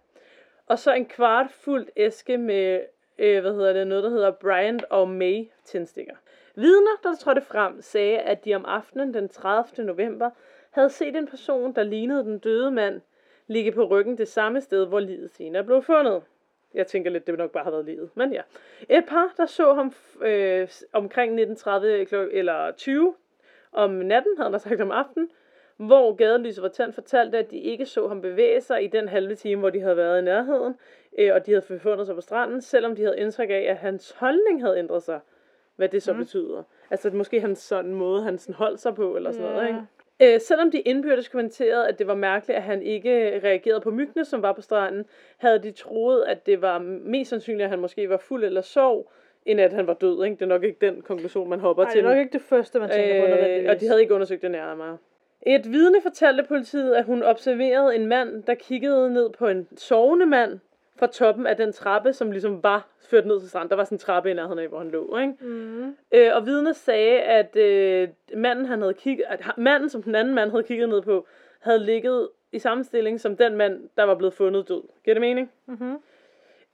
Og 0.68 0.80
så 0.80 0.94
en 0.94 1.06
kvart 1.06 1.52
fuldt 1.52 1.90
æske 1.96 2.38
med, 2.38 2.82
øh, 3.18 3.42
hvad 3.42 3.52
hedder 3.52 3.74
det, 3.74 3.88
noget, 3.88 4.04
der 4.04 4.10
hedder 4.10 4.32
Bryant 4.32 4.84
og 4.90 5.10
May 5.10 5.48
tændstikker. 5.66 6.16
Vidner, 6.56 7.00
der 7.04 7.16
trådte 7.16 7.42
frem, 7.42 7.82
sagde, 7.82 8.20
at 8.20 8.46
de 8.46 8.56
om 8.56 8.66
aftenen 8.66 9.14
den 9.14 9.30
30. 9.30 9.86
november 9.86 10.30
havde 10.76 10.90
set 10.90 11.16
en 11.16 11.28
person, 11.28 11.74
der 11.74 11.84
lignede 11.84 12.24
den 12.24 12.40
døde 12.40 12.72
mand, 12.72 13.02
ligge 13.48 13.72
på 13.72 13.84
ryggen 13.84 14.18
det 14.18 14.28
samme 14.28 14.62
sted, 14.62 14.86
hvor 14.86 15.00
livet 15.00 15.32
senere 15.32 15.64
blev 15.64 15.82
fundet. 15.82 16.24
Jeg 16.74 16.88
tænker 16.88 17.12
lidt, 17.12 17.28
det 17.28 17.38
nok 17.38 17.52
bare 17.52 17.64
har 17.64 17.72
været 17.72 17.86
livet, 17.86 18.10
men 18.16 18.34
ja. 18.34 18.42
Et 18.90 19.06
par, 19.08 19.34
der 19.38 19.46
så 19.46 19.74
ham 19.74 19.94
øh, 20.22 20.68
omkring 20.94 21.32
1930 21.40 22.06
kl. 22.06 22.16
eller 22.32 22.72
20 22.72 23.16
om 23.72 23.92
natten, 23.92 24.38
havde 24.38 24.52
han 24.52 24.60
sagt 24.60 24.82
om 24.82 24.92
aftenen, 24.92 25.30
hvor 25.78 26.14
gadelyset 26.16 26.62
var 26.62 26.70
tændt, 26.70 26.96
fortalte, 26.96 27.38
at 27.38 27.52
de 27.52 27.58
ikke 27.58 27.86
så 27.86 28.08
ham 28.08 28.22
bevæge 28.22 28.62
sig 28.62 28.84
i 28.84 28.88
den 28.88 29.08
halve 29.08 29.36
time, 29.36 29.60
hvor 29.60 29.70
de 29.70 29.82
havde 29.82 29.98
været 29.98 30.22
i 30.22 30.26
nærheden, 30.26 30.76
øh, 31.20 31.34
og 31.34 31.46
de 31.46 31.52
havde 31.52 31.66
befundet 31.68 32.06
sig 32.08 32.16
på 32.16 32.22
stranden, 32.22 32.62
selvom 32.62 32.96
de 32.96 33.04
havde 33.04 33.20
indtryk 33.20 33.50
af, 33.50 33.66
at 33.70 33.78
hans 33.78 34.12
holdning 34.12 34.62
havde 34.64 34.78
ændret 34.78 35.04
sig. 35.04 35.20
Hvad 35.76 35.90
det 35.90 36.04
så 36.04 36.14
mm. 36.14 36.20
betyder. 36.20 36.64
Altså 36.92 37.10
måske 37.10 37.42
hans 37.42 37.60
sådan 37.60 37.94
måde, 37.94 38.24
han 38.24 38.38
sådan 38.38 38.56
holdt 38.56 38.80
sig 38.80 38.96
på, 38.96 39.16
eller 39.16 39.32
sådan 39.32 39.48
Ja. 39.48 39.54
noget, 39.54 39.68
ikke? 39.68 39.82
Øh, 40.22 40.40
selvom 40.42 40.72
de 40.72 40.80
indbyrdes 40.80 41.28
kommenterede, 41.28 41.88
at 41.88 42.00
det 42.00 42.08
var 42.08 42.16
mærkeligt, 42.16 42.58
at 42.58 42.64
han 42.64 42.82
ikke 42.82 43.40
reagerede 43.44 43.82
på 43.82 43.92
myggene, 43.92 44.26
som 44.26 44.42
var 44.42 44.54
på 44.54 44.62
stranden, 44.62 45.06
havde 45.38 45.60
de 45.60 45.72
troet, 45.72 46.24
at 46.28 46.46
det 46.46 46.62
var 46.62 46.80
mest 46.80 47.30
sandsynligt, 47.30 47.64
at 47.64 47.70
han 47.70 47.80
måske 47.80 48.10
var 48.10 48.18
fuld 48.18 48.44
eller 48.44 48.62
sov, 48.62 49.12
end 49.46 49.62
at 49.62 49.74
han 49.74 49.88
var 49.88 49.94
død. 49.94 50.24
Ikke? 50.26 50.36
Det 50.36 50.42
er 50.42 50.46
nok 50.46 50.64
ikke 50.64 50.86
den 50.86 51.02
konklusion, 51.02 51.50
man 51.50 51.60
hopper 51.60 51.84
Ej, 51.84 51.90
det 51.90 51.94
til. 51.94 52.06
er 52.06 52.10
nok 52.10 52.18
ikke 52.18 52.34
det 52.34 52.42
første, 52.42 52.80
man 52.80 52.90
tænker 52.90 53.20
på 53.22 53.26
Øh, 53.26 53.30
nødvendigvis. 53.32 53.70
og 53.70 53.80
de 53.80 53.88
havde 53.88 54.02
ikke 54.02 54.14
undersøgt 54.14 54.42
det 54.42 54.52
nærmere. 54.52 54.98
Et 55.48 55.72
vidne 55.72 56.02
fortalte 56.02 56.44
politiet, 56.44 56.96
at 56.96 57.06
hun 57.06 57.24
observerede 57.24 57.96
en 57.96 58.06
mand, 58.06 58.44
der 58.44 58.54
kiggede 58.54 59.14
ned 59.14 59.30
på 59.30 59.48
en 59.48 59.68
sovende 59.78 60.26
mand 60.26 60.60
fra 61.00 61.08
toppen 61.08 61.48
af 61.48 61.58
den 61.58 61.72
trappe, 61.72 62.14
som 62.14 62.32
ligesom 62.32 62.64
var 62.64 62.88
ført 63.10 63.26
ned 63.26 63.40
til 63.40 63.50
stranden. 63.50 63.70
Der 63.70 63.76
var 63.76 63.84
sådan 63.84 63.96
en 63.96 64.00
trappe 64.00 64.32
i 64.32 64.34
nærheden 64.34 64.60
af, 64.60 64.68
hvor 64.68 64.78
han 64.78 64.90
lå. 64.90 65.18
Ikke? 65.18 65.34
Mm. 65.42 65.96
Øh, 66.12 66.36
og 66.36 66.46
vidnet 66.46 66.76
sagde, 66.76 67.22
at 67.22 67.56
øh, 67.56 68.10
manden, 68.36 68.66
han 68.66 68.82
havde 68.82 68.94
kigget, 68.94 69.26
at 69.30 69.58
manden, 69.58 69.90
som 69.90 70.04
den 70.04 70.16
anden 70.16 70.34
mand 70.34 70.52
havde 70.52 70.64
kigget 70.64 70.90
ned 70.90 71.02
på, 71.02 71.28
havde 71.60 71.80
ligget 71.80 72.30
i 72.52 72.60
samme 72.60 72.84
stilling 72.84 73.20
som 73.20 73.38
den 73.38 73.56
mand, 73.56 73.90
der 73.98 74.04
var 74.04 74.16
blevet 74.16 74.34
fundet 74.34 74.68
død. 74.68 74.82
Giver 75.04 75.14
det 75.14 75.22
mening? 75.22 75.52
Mm-hmm. 75.66 75.98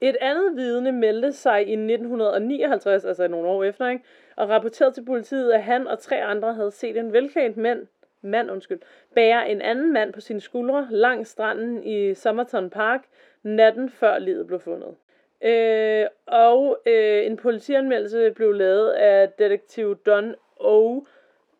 Et 0.01 0.16
andet 0.22 0.56
vidne 0.56 0.92
meldte 0.92 1.32
sig 1.32 1.68
i 1.68 1.72
1959, 1.72 3.06
altså 3.06 3.28
nogle 3.28 3.48
år 3.48 3.63
efter, 3.63 3.90
ikke? 3.90 4.04
og 4.36 4.50
rapporterede 4.50 4.94
til 4.94 5.06
politiet, 5.06 5.51
at 5.51 5.63
han 5.63 5.88
og 5.88 6.00
tre 6.00 6.24
andre 6.24 6.54
havde 6.54 6.72
set 6.72 6.98
en 6.98 7.13
velklædt 7.13 7.58
mand, 7.58 7.88
mand 8.22 8.51
undskyld, 8.51 8.80
bære 9.16 9.50
en 9.50 9.62
anden 9.62 9.94
mand 9.94 10.13
på 10.13 10.22
sine 10.22 10.42
skuldre 10.42 10.88
langs 10.92 11.30
stranden 11.30 11.84
i 11.84 12.13
Somerton 12.13 12.70
Park 12.70 13.01
natten 13.43 13.89
før 13.89 14.19
livet 14.19 14.48
blev 14.48 14.60
fundet. 14.60 14.95
Øh, 15.43 16.05
og 16.25 16.77
øh, 16.86 17.25
en 17.25 17.38
politianmeldelse 17.38 18.31
blev 18.31 18.51
lavet 18.53 18.89
af 18.89 19.29
detektiv 19.29 19.95
Don 19.95 20.36
O. 20.60 21.01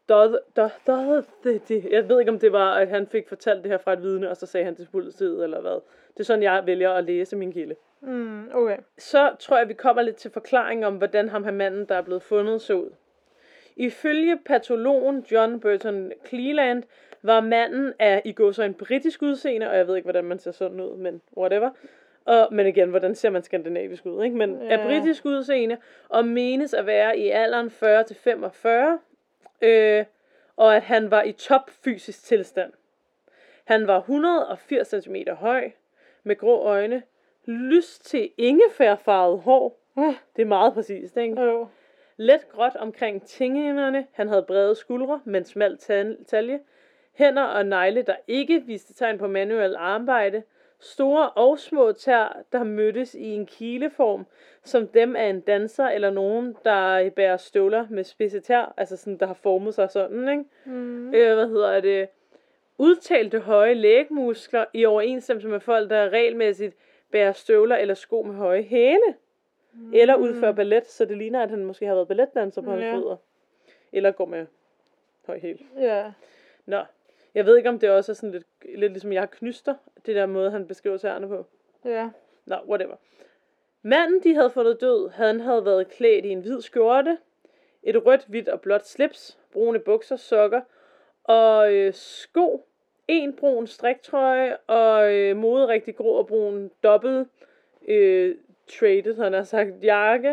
Dodd, 0.10 0.38
Dodd, 0.56 0.72
Dodd, 0.88 1.24
det, 1.44 1.68
det, 1.68 1.88
jeg 1.92 2.10
ved 2.10 2.20
ikke, 2.20 2.32
om 2.32 2.40
det 2.40 2.52
var, 2.52 2.74
at 2.74 2.88
han 2.88 3.08
fik 3.08 3.28
fortalt 3.28 3.64
det 3.64 3.72
her 3.72 3.78
fra 3.78 3.94
et 3.94 4.02
vidne, 4.02 4.30
og 4.30 4.38
så 4.38 4.46
sagde 4.46 4.66
han 4.66 4.76
til 4.76 4.88
politiet, 4.92 5.44
eller 5.44 5.62
hvad. 5.62 5.80
Det 6.14 6.20
er 6.20 6.24
sådan, 6.24 6.44
jeg 6.44 6.64
vælger 6.66 6.92
at 6.92 7.04
læse 7.04 7.36
min 7.36 7.54
kilde. 7.54 7.76
Mm, 8.02 8.50
okay. 8.54 8.78
Så 8.98 9.36
tror 9.40 9.58
jeg, 9.58 9.68
vi 9.68 9.74
kommer 9.74 10.02
lidt 10.02 10.16
til 10.16 10.32
forklaring 10.32 10.86
om, 10.86 10.96
hvordan 10.96 11.30
ham 11.30 11.44
her 11.44 11.52
manden, 11.52 11.86
der 11.86 11.96
er 11.96 12.02
blevet 12.02 12.24
fundet, 12.24 12.62
så 12.62 12.74
ud. 12.74 12.90
Ifølge 13.76 14.40
patologen 14.46 15.26
John 15.32 15.60
Burton 15.60 16.12
Cleland 16.28 16.84
var 17.24 17.42
manden 17.42 17.94
af 18.00 18.22
i 18.26 18.32
går 18.32 18.52
så 18.52 18.64
en 18.64 18.74
britisk 18.74 19.22
udseende, 19.22 19.70
og 19.70 19.78
jeg 19.78 19.88
ved 19.88 19.96
ikke, 19.96 20.06
hvordan 20.06 20.24
man 20.26 20.40
ser 20.40 20.52
sådan 20.52 20.80
ud, 20.82 20.98
men 20.98 21.22
whatever. 21.38 21.70
Og, 22.26 22.48
men 22.52 22.68
igen, 22.68 22.90
hvordan 22.90 23.16
ser 23.16 23.30
man 23.30 23.44
skandinavisk 23.44 24.06
ud, 24.06 24.24
ikke? 24.24 24.36
Men 24.36 24.62
Ja. 24.62 24.78
af 24.78 24.86
britisk 24.88 25.26
udseende, 25.26 25.78
og 26.10 26.26
menes 26.28 26.74
at 26.74 26.86
være 26.86 27.18
i 27.18 27.30
alderen 27.30 27.70
40 27.72 28.04
til 28.04 28.16
45, 28.16 29.00
øh, 29.62 30.06
og 30.58 30.76
at 30.76 30.82
han 30.82 31.12
var 31.12 31.24
i 31.24 31.32
top 31.32 31.70
fysisk 31.84 32.24
tilstand. 32.24 32.74
Han 33.66 33.88
var 33.88 33.98
180 34.00 34.88
cm 35.04 35.16
høj, 35.32 35.72
med 36.24 36.36
grå 36.36 36.62
øjne, 36.64 37.04
lyst 37.46 38.06
til 38.06 38.30
ingefærfarvet 38.38 39.40
hår. 39.40 39.80
Uh, 39.96 40.14
Det 40.36 40.42
er 40.42 40.46
meget 40.46 40.74
præcist, 40.74 41.18
ikke? 41.18 41.42
jo. 41.42 41.68
Let 42.18 42.48
gråt 42.50 42.76
omkring 42.76 43.24
tingene. 43.26 44.08
Han 44.12 44.28
havde 44.28 44.44
brede 44.44 44.76
skuldre, 44.76 45.22
men 45.26 45.46
smal 45.46 45.78
tan- 45.78 46.24
talje. 46.26 46.60
Hænder 47.14 47.44
og 47.44 47.66
negle, 47.66 48.02
der 48.02 48.16
ikke 48.28 48.64
viste 48.66 48.94
tegn 48.94 49.18
på 49.18 49.28
manuel 49.28 49.76
arbejde. 49.76 50.44
Store 50.80 51.30
og 51.30 51.60
små 51.60 51.92
tær, 51.92 52.42
der 52.52 52.64
mødtes 52.64 53.16
i 53.16 53.28
en 53.28 53.46
kileform, 53.46 54.26
som 54.64 54.88
dem 54.88 55.16
af 55.16 55.26
en 55.26 55.42
danser 55.42 55.86
eller 55.88 56.10
nogen, 56.10 56.56
der 56.64 57.10
bærer 57.10 57.38
støvler 57.38 57.88
med 57.90 58.04
spidse 58.04 58.40
tær, 58.40 58.74
altså 58.78 58.98
sådan, 58.98 59.18
der 59.18 59.26
har 59.26 59.34
formet 59.34 59.74
sig 59.74 59.90
sådan, 59.90 60.30
ikke? 60.30 60.44
Mm. 60.66 61.08
øh, 61.16 61.34
hvad 61.36 61.48
hedder 61.48 61.82
det, 61.82 62.10
udtalte 62.78 63.40
høje 63.40 63.74
lægmuskler 63.74 64.66
i 64.74 64.86
overensstemmelse 64.86 65.48
med 65.48 65.60
folk, 65.60 65.90
der 65.90 66.10
regelmæssigt 66.10 66.76
bære 67.12 67.34
støvler 67.34 67.76
eller 67.76 67.94
sko 67.94 68.22
med 68.22 68.36
høje 68.36 68.62
hæle, 68.62 69.16
mm. 69.74 69.94
eller 69.94 70.16
udføre 70.16 70.54
ballet, 70.56 70.88
så 70.88 71.06
det 71.06 71.18
ligner, 71.18 71.44
at 71.44 71.50
han 71.50 71.66
måske 71.66 71.86
har 71.86 71.94
været 71.96 72.08
balletdanser 72.08 72.62
på 72.62 72.72
hans 72.72 72.84
Ja. 72.84 72.96
fødder. 72.96 73.16
Eller 73.94 74.12
går 74.12 74.26
med 74.26 74.46
høj 75.26 75.40
hæl. 75.40 75.66
Ja. 75.80 76.12
Nå, 76.66 76.82
jeg 77.36 77.46
ved 77.46 77.58
ikke, 77.58 77.70
om 77.70 77.80
det 77.80 77.90
også 77.90 78.12
er 78.12 78.14
sådan 78.14 78.32
lidt, 78.32 78.48
lidt 78.76 78.92
ligesom 78.92 79.14
jeg 79.14 79.32
knyster, 79.32 79.76
det 80.06 80.16
der 80.16 80.26
måde, 80.26 80.52
han 80.52 80.68
beskriver 80.68 80.98
tæerne 80.98 81.28
på. 81.28 81.46
Ja. 81.86 82.10
Nå, 82.46 82.56
whatever. 82.68 82.96
Manden, 83.82 84.24
de 84.24 84.36
havde 84.36 84.50
fundet 84.50 84.82
død, 84.82 85.10
han 85.10 85.40
havde 85.40 85.66
været 85.66 85.88
klædt 85.88 86.26
i 86.26 86.30
en 86.30 86.42
hvid 86.42 86.62
skjorte, 86.62 87.18
et 87.84 88.06
rødt, 88.06 88.26
hvidt 88.28 88.50
og 88.50 88.62
blåt 88.62 88.88
slips, 88.88 89.38
brune 89.54 89.80
bukser, 89.80 90.16
sokker 90.16 90.62
og 91.24 91.74
øh, 91.74 91.94
sko, 91.94 92.68
en 93.08 93.36
brun 93.36 93.68
striktrøje 93.68 94.58
og 94.68 95.14
øh, 95.14 95.38
moderigtig 95.38 95.96
grå 95.96 96.14
og 96.14 96.28
brun 96.28 96.72
dobbelt 96.84 97.28
øh, 97.88 98.36
traded, 98.68 99.16
han 99.16 99.34
har 99.34 99.44
sagt, 99.44 99.84
jakke, 99.84 100.30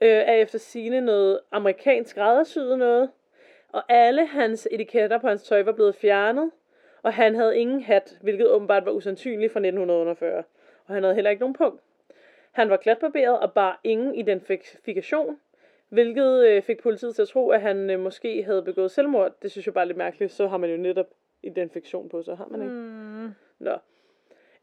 øh, 0.00 0.08
er 0.08 0.34
efter 0.34 0.58
sine 0.58 1.00
noget 1.00 1.40
amerikansk 1.52 2.10
skræddersyet 2.10 2.78
noget. 2.78 3.10
Og 3.72 3.82
alle 3.88 4.26
hans 4.26 4.68
etiketter 4.70 5.18
på 5.18 5.28
hans 5.28 5.42
tøj 5.42 5.62
var 5.62 5.72
blevet 5.72 5.94
fjernet, 5.94 6.50
og 7.02 7.14
han 7.14 7.34
havde 7.34 7.58
ingen 7.58 7.82
hat, 7.82 8.18
hvilket 8.20 8.50
åbenbart 8.50 8.84
var 8.84 8.92
usandsynligt 8.92 9.52
fra 9.52 9.60
1940. 9.60 10.42
Og 10.86 10.94
han 10.94 11.02
havde 11.02 11.14
heller 11.14 11.30
ikke 11.30 11.40
nogen 11.40 11.54
punkt. 11.54 11.82
Han 12.52 12.70
var 12.70 12.76
klatbarberet 12.76 13.38
og 13.38 13.52
bar 13.52 13.80
ingen 13.84 14.14
identifikation, 14.14 15.38
hvilket 15.88 16.46
øh, 16.46 16.62
fik 16.62 16.82
politiet 16.82 17.14
til 17.14 17.22
at 17.22 17.28
tro, 17.28 17.50
at 17.50 17.60
han 17.60 17.90
øh, 17.90 18.00
måske 18.00 18.42
havde 18.42 18.62
begået 18.62 18.90
selvmord. 18.90 19.32
Det 19.42 19.50
synes 19.50 19.66
jeg 19.66 19.74
bare 19.74 19.84
er 19.84 19.86
lidt 19.86 19.98
mærkeligt. 19.98 20.32
Så 20.32 20.48
har 20.48 20.56
man 20.56 20.70
jo 20.70 20.76
netop 20.76 21.06
identifikation 21.42 22.08
på, 22.08 22.22
så 22.22 22.34
har 22.34 22.46
man 22.50 22.62
ikke. 22.62 22.74
Mm. 22.74 23.34
Nå. 23.58 23.76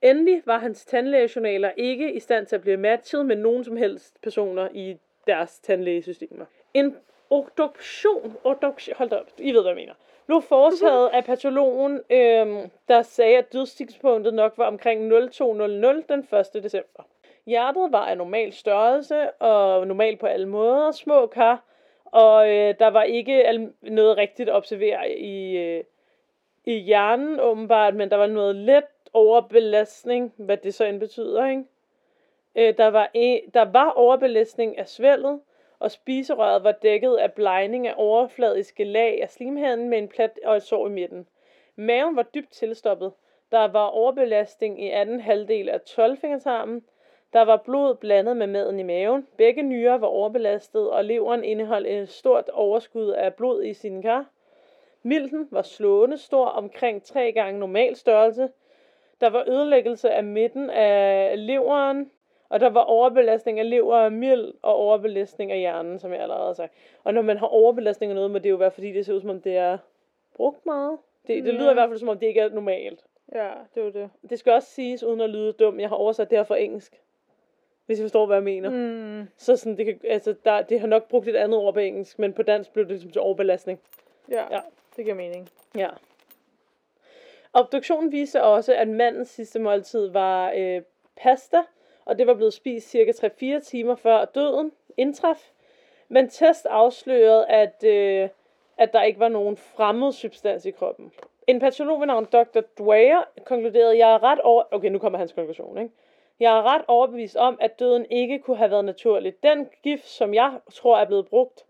Endelig 0.02 0.42
var 0.46 0.58
hans 0.58 0.86
tandlægejournaler 0.86 1.72
ikke 1.78 2.14
i 2.14 2.20
stand 2.20 2.46
til 2.46 2.56
at 2.56 2.62
blive 2.62 2.78
matchet 2.78 3.26
med 3.26 3.36
nogen 3.36 3.64
som 3.64 3.78
helst 3.78 4.22
personer 4.22 4.70
i 4.74 4.98
deres 5.28 5.60
tandlægesystemer. 5.60 6.46
En 6.74 6.96
obduktion, 7.30 8.38
obduktion 8.44 8.96
hold 8.98 9.10
da 9.10 9.16
op, 9.16 9.28
I 9.38 9.54
ved, 9.54 9.62
hvad 9.62 9.72
jeg 9.72 9.76
mener, 9.76 9.94
blev 10.26 10.42
foretaget 10.42 11.10
af 11.14 11.24
patologen, 11.26 12.02
øhm, 12.10 12.70
der 12.88 13.02
sagde, 13.02 13.38
at 13.38 13.54
dødstidspunktet 13.54 14.34
nok 14.34 14.54
var 14.58 14.68
omkring 14.68 15.12
0200 15.32 16.04
den 16.10 16.20
1. 16.20 16.64
december. 16.64 17.04
Hjertet 17.46 17.92
var 17.92 18.06
af 18.06 18.18
normal 18.18 18.54
størrelse 18.54 19.32
og 19.32 19.88
normal 19.88 20.18
på 20.18 20.26
alle 20.26 20.48
måder, 20.48 20.92
små 20.92 21.28
kar, 21.28 21.64
og 22.06 22.50
øh, 22.50 22.76
der 22.80 22.88
var 22.88 23.04
ikke 23.04 23.48
al- 23.48 23.74
noget 23.82 24.18
rigtigt 24.18 24.50
at 24.50 24.56
observere 24.56 25.12
i, 25.12 25.58
øh, 25.58 25.84
i 26.66 26.74
hjernen 26.74 27.40
åbenbart, 27.40 27.96
men 27.96 28.10
der 28.10 28.18
var 28.18 28.28
noget 28.28 28.56
let 28.56 28.84
overbelastning, 29.14 30.34
hvad 30.38 30.58
det 30.58 30.74
så 30.74 30.86
end 30.86 31.00
betyder, 31.00 31.48
ikke? 31.48 31.64
Øh, 32.56 32.78
der, 32.78 32.88
var 32.88 33.06
e- 33.18 33.50
der 33.54 33.72
var 33.72 33.90
overbelastning 33.90 34.78
af 34.78 34.88
svældet, 34.88 35.40
og 35.86 35.92
spiserøret 35.92 36.64
var 36.64 36.72
dækket 36.72 37.16
af 37.16 37.34
blegning 37.34 37.88
af 37.88 37.94
overfladiske 37.98 38.84
lag 38.84 39.22
af 39.22 39.30
slimhinden 39.30 39.90
med 39.90 39.98
en 39.98 40.08
plat 40.08 40.40
og 40.46 40.56
et 40.56 40.64
sår 40.64 40.88
i 40.88 40.90
midten. 40.90 41.28
Maven 41.76 42.16
var 42.16 42.24
dybt 42.24 42.52
tilstoppet. 42.52 43.12
Der 43.52 43.68
var 43.68 43.86
overbelastning 43.86 44.84
i 44.84 44.90
anden 44.90 45.20
halvdel 45.20 45.70
af 45.70 45.82
12 45.82 46.18
Der 47.34 47.42
var 47.42 47.58
blod 47.58 47.96
blandet 47.96 48.38
med 48.38 48.48
maden 48.48 48.80
i 48.80 48.84
maven. 48.84 49.28
Begge 49.38 49.62
nyrer 49.62 49.98
var 49.98 50.08
overbelastet, 50.08 50.90
og 50.90 51.06
leveren 51.06 51.44
indeholdt 51.44 51.88
et 51.88 52.10
stort 52.10 52.50
overskud 52.50 53.10
af 53.10 53.34
blod 53.34 53.64
i 53.64 53.74
sine 53.74 54.02
kar. 54.02 54.26
Milten 55.04 55.48
var 55.52 55.62
slående 55.62 56.18
stor, 56.18 56.46
omkring 56.46 57.04
tre 57.04 57.32
gange 57.32 57.60
normal 57.60 57.96
størrelse. 57.96 58.50
Der 59.22 59.30
var 59.30 59.50
ødelæggelse 59.50 60.12
af 60.12 60.24
midten 60.24 60.70
af 60.70 61.34
leveren, 61.48 62.12
og 62.50 62.60
der 62.60 62.70
var 62.70 62.82
overbelastning 62.82 63.60
af 63.60 63.70
lever 63.70 63.96
og 63.98 64.14
mild, 64.14 64.54
og 64.62 64.76
overbelastning 64.76 65.52
af 65.52 65.58
hjernen, 65.60 66.00
som 66.00 66.14
jeg 66.14 66.22
allerede 66.22 66.46
har 66.46 66.54
sagt. 66.54 66.74
Og 67.04 67.14
når 67.14 67.22
man 67.22 67.38
har 67.38 67.48
overbelastning 67.48 68.12
af 68.12 68.16
noget, 68.16 68.32
må 68.32 68.38
det 68.38 68.50
jo 68.50 68.56
være, 68.56 68.72
fordi 68.72 68.92
det 68.92 69.06
ser 69.06 69.14
ud 69.14 69.22
som 69.22 69.30
om, 69.30 69.42
det 69.42 69.58
er 69.58 69.78
brugt 70.36 70.66
meget. 70.66 70.98
Det, 71.28 71.44
det 71.44 71.54
Ja. 71.54 71.58
lyder 71.58 71.72
i 71.72 71.74
hvert 71.74 71.90
fald 71.90 72.00
som 72.00 72.10
om, 72.10 72.20
det 72.20 72.28
ikke 72.28 72.40
er 72.40 72.50
normalt. 72.50 73.06
Ja, 73.36 73.50
det 73.76 73.84
var 73.84 73.90
det. 73.90 74.10
Det 74.30 74.40
skal 74.40 74.54
også 74.54 74.70
siges, 74.70 75.04
uden 75.04 75.22
at 75.22 75.30
lyde 75.30 75.52
dum, 75.54 75.80
jeg 75.80 75.90
har 75.90 75.96
oversat 75.96 76.30
det 76.30 76.38
her 76.38 76.44
fra 76.44 76.58
engelsk. 76.58 77.02
Hvis 77.86 78.00
I 78.00 78.02
forstår, 78.02 78.26
hvad 78.26 78.36
jeg 78.36 78.44
mener. 78.44 78.70
Mm. 78.70 78.76
Mm. 79.20 79.28
Så 79.38 79.56
sådan, 79.58 79.78
det, 79.78 79.86
kan, 79.86 80.00
altså, 80.04 80.36
der, 80.46 80.62
det 80.62 80.80
har 80.80 80.88
nok 80.88 81.08
brugt 81.08 81.28
et 81.28 81.36
andet 81.36 81.60
ord 81.60 81.74
på 81.74 81.80
engelsk, 81.80 82.20
men 82.20 82.34
på 82.34 82.44
dansk 82.44 82.74
blev 82.74 82.86
det 82.86 82.92
ligesom 82.92 83.12
til 83.12 83.22
overbelastning. 83.22 83.80
Ja, 84.32 84.36
Ja. 84.36 84.46
ja, 84.56 84.60
det 84.96 85.04
giver 85.06 85.16
mening. 85.16 85.50
Ja. 85.78 85.90
Obduktionen 87.54 88.12
viste 88.12 88.44
også, 88.44 88.74
at 88.76 88.88
mandens 88.88 89.30
sidste 89.30 89.60
måltid 89.60 90.08
var 90.08 90.54
øh, 90.58 90.82
pasta, 91.18 91.58
og 92.06 92.18
det 92.18 92.28
var 92.28 92.34
blevet 92.34 92.54
spist 92.54 92.90
cirka 92.90 93.12
3-4 93.12 93.60
timer 93.60 93.96
før 93.96 94.26
døden 94.26 94.72
indtraf. 94.98 95.52
Men 96.08 96.30
test 96.30 96.66
afslørede, 96.66 97.48
at, 97.48 97.84
øh, 97.84 98.30
at 98.78 98.94
der 98.94 99.04
ikke 99.04 99.20
var 99.20 99.28
nogen 99.30 99.58
fremmed 99.58 100.12
substans 100.12 100.66
i 100.66 100.72
kroppen. 100.72 101.12
En 101.48 101.60
patolog 101.60 102.00
ved 102.00 102.08
navn 102.08 102.26
Dr. 102.26 102.62
Dwyer 102.80 103.24
konkluderede, 103.46 103.98
jeg 103.98 104.14
er 104.14 104.24
ret 104.24 104.42
over... 104.42 104.64
Okay, 104.72 104.90
nu 104.90 105.00
kommer 105.00 105.20
hans 105.20 105.34
konklusion, 105.34 105.78
ikke? 105.78 105.92
Jeg 106.40 106.58
er 106.58 106.62
ret 106.62 106.82
overbevist 106.88 107.36
om, 107.36 107.58
at 107.62 107.80
døden 107.80 108.06
ikke 108.12 108.40
kunne 108.40 108.58
have 108.58 108.72
været 108.72 108.86
naturlig. 108.86 109.44
Den 109.44 109.70
gift, 109.84 110.08
som 110.08 110.34
jeg 110.34 110.60
tror 110.72 110.98
er 110.98 111.06
blevet 111.06 111.28
brugt, 111.28 111.66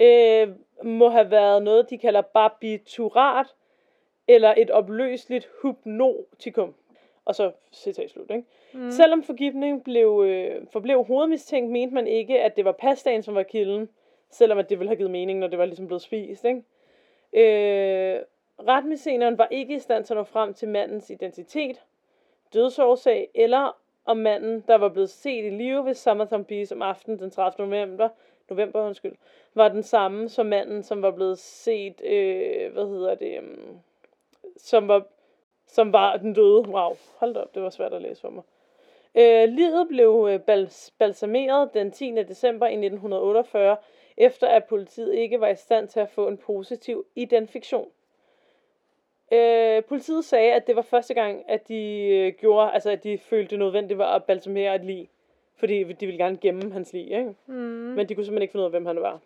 øh, 0.00 0.48
må 0.82 1.08
have 1.08 1.30
været 1.30 1.62
noget, 1.62 1.90
de 1.90 1.98
kalder 1.98 2.20
barbiturat, 2.20 3.46
eller 4.28 4.54
et 4.56 4.70
opløseligt 4.70 5.48
hypnotikum. 5.62 6.74
Og 7.24 7.34
så 7.34 7.52
citat 7.72 8.10
slut, 8.10 8.30
ikke? 8.30 8.44
Mm. 8.74 8.90
Selvom 8.90 9.22
forgiftning 9.22 9.84
blev, 9.84 10.24
øh, 10.26 10.66
forblev 10.72 11.04
hovedmistænkt, 11.04 11.70
mente 11.70 11.94
man 11.94 12.06
ikke, 12.06 12.40
at 12.40 12.56
det 12.56 12.64
var 12.64 12.72
pastaen, 12.72 13.22
som 13.22 13.34
var 13.34 13.42
kilden, 13.42 13.88
selvom 14.30 14.58
at 14.58 14.70
det 14.70 14.78
ville 14.78 14.88
have 14.88 14.96
givet 14.96 15.10
mening, 15.10 15.38
når 15.38 15.46
det 15.46 15.58
var 15.58 15.64
ligesom 15.64 15.86
blevet 15.86 16.02
spist, 16.02 16.44
ikke? 16.44 16.62
Øh, 17.32 18.20
retmedicineren 18.68 19.38
var 19.38 19.48
ikke 19.50 19.74
i 19.74 19.78
stand 19.78 20.04
til 20.04 20.14
at 20.14 20.16
nå 20.16 20.24
frem 20.24 20.54
til 20.54 20.68
mandens 20.68 21.10
identitet, 21.10 21.82
dødsårsag, 22.54 23.28
eller 23.34 23.76
om 24.04 24.16
manden, 24.16 24.64
der 24.66 24.74
var 24.74 24.88
blevet 24.88 25.10
set 25.10 25.44
i 25.44 25.50
live 25.50 25.84
ved 25.84 25.94
Summertham 25.94 26.44
Beach 26.44 26.72
om 26.72 26.82
aftenen 26.82 27.18
den 27.18 27.30
30. 27.30 27.66
november, 27.66 28.08
november 28.50 28.86
undskyld, 28.86 29.16
var 29.54 29.68
den 29.68 29.82
samme 29.82 30.28
som 30.28 30.46
manden, 30.46 30.82
som 30.82 31.02
var 31.02 31.10
blevet 31.10 31.38
set, 31.38 32.00
øh, 32.04 32.72
hvad 32.72 32.86
hedder 32.86 33.14
det, 33.14 33.38
um, 33.38 33.78
som 34.56 34.88
var, 34.88 35.06
som 35.66 35.92
var 35.92 36.16
den 36.16 36.34
døde. 36.34 36.68
Wow, 36.68 36.96
hold 37.16 37.34
da 37.34 37.40
op, 37.40 37.54
det 37.54 37.62
var 37.62 37.70
svært 37.70 37.92
at 37.92 38.02
læse 38.02 38.20
for 38.20 38.30
mig. 38.30 38.42
Øh, 39.14 39.48
livet 39.48 39.88
blev 39.88 40.28
øh, 40.30 40.40
bals- 40.48 40.90
balsameret 40.98 41.74
den 41.74 41.90
10. 41.90 42.12
december 42.28 42.66
i 42.66 42.72
1948, 42.72 43.76
efter 44.16 44.46
at 44.46 44.64
politiet 44.64 45.14
ikke 45.14 45.40
var 45.40 45.48
i 45.48 45.56
stand 45.56 45.88
til 45.88 46.00
at 46.00 46.08
få 46.08 46.28
en 46.28 46.36
positiv 46.36 47.06
identifikation. 47.16 47.88
Øh, 49.32 49.84
politiet 49.84 50.24
sagde, 50.24 50.52
at 50.52 50.66
det 50.66 50.76
var 50.76 50.82
første 50.82 51.14
gang, 51.14 51.44
at 51.48 51.68
de 51.68 52.06
øh, 52.06 52.32
gjorde, 52.32 52.72
altså 52.72 52.90
at 52.90 53.04
de 53.04 53.18
følte 53.18 53.50
det 53.50 53.58
nødvendigt 53.58 53.98
var 53.98 54.14
at 54.14 54.24
balsamere 54.24 54.74
et 54.74 54.84
lig. 54.84 55.08
Fordi 55.56 55.82
de 55.82 56.06
ville 56.06 56.24
gerne 56.24 56.36
gemme 56.36 56.72
hans 56.72 56.92
lig, 56.92 57.04
ikke? 57.04 57.34
Mm. 57.46 57.54
Men 57.54 58.08
de 58.08 58.14
kunne 58.14 58.24
simpelthen 58.24 58.42
ikke 58.42 58.52
finde 58.52 58.62
ud 58.62 58.66
af, 58.66 58.70
hvem 58.70 58.86
han 58.86 59.00
var. 59.00 59.20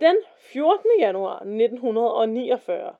Den 0.00 0.16
14. 0.38 0.90
januar 1.00 1.34
1949 1.34 2.94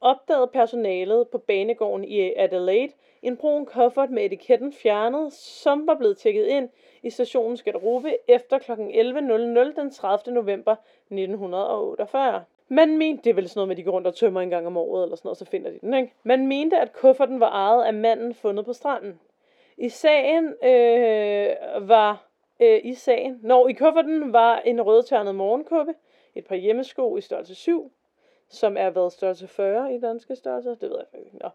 opdagede 0.00 0.50
personalet 0.52 1.28
på 1.28 1.38
banegården 1.38 2.04
i 2.04 2.34
Adelaide 2.36 2.92
en 3.22 3.36
brun 3.36 3.66
kuffert 3.66 4.10
med 4.10 4.24
etiketten 4.24 4.72
fjernet, 4.72 5.32
som 5.32 5.86
var 5.86 5.94
blevet 5.94 6.18
tjekket 6.18 6.46
ind 6.46 6.68
i 7.02 7.10
stationens 7.10 7.62
garderobe 7.62 8.16
efter 8.28 8.58
kl. 8.58 8.72
11.00 8.72 9.80
den 9.80 9.90
30. 9.90 10.34
november 10.34 10.72
1948. 10.72 12.44
Man 12.68 12.98
mente, 12.98 13.24
det 13.24 13.30
er 13.30 13.34
vel 13.34 13.48
sådan 13.48 13.58
noget 13.58 13.68
med, 13.68 13.74
at 13.74 13.78
de 13.78 13.82
går 13.82 13.92
rundt 13.92 14.06
og 14.06 14.14
tømmer 14.14 14.40
en 14.40 14.50
gang 14.50 14.66
om 14.66 14.76
året, 14.76 15.02
eller 15.02 15.16
sådan 15.16 15.26
noget, 15.26 15.38
så 15.38 15.44
finder 15.44 15.70
de 15.70 15.78
den, 15.80 15.94
ikke? 15.94 16.12
Man 16.22 16.46
mente, 16.46 16.78
at 16.78 16.92
kufferten 16.92 17.40
var 17.40 17.50
ejet 17.50 17.84
af 17.84 17.94
manden 17.94 18.34
fundet 18.34 18.64
på 18.64 18.72
stranden. 18.72 19.20
I 19.76 19.88
sagen 19.88 20.44
øh, 20.64 21.88
var 21.88 22.26
øh, 22.60 22.80
i 22.84 22.94
sagen. 22.94 23.38
Når 23.42 23.68
i 23.68 23.72
kufferten 23.72 24.32
var 24.32 24.58
en 24.58 24.82
rødternet 24.82 25.34
morgenkuppe, 25.34 25.94
et 26.34 26.46
par 26.46 26.56
hjemmesko 26.56 27.16
i 27.16 27.20
størrelse 27.20 27.54
7, 27.54 27.92
som 28.48 28.76
er 28.76 28.90
været 28.90 29.12
størrelse 29.12 29.46
40 29.46 29.94
i 29.94 30.00
danske 30.00 30.36
størrelser, 30.36 30.74
det 30.74 30.90
ved 30.90 30.96
jeg 30.98 31.06
faktisk 31.10 31.34
ikke. 31.34 31.38
Nå. 31.38 31.48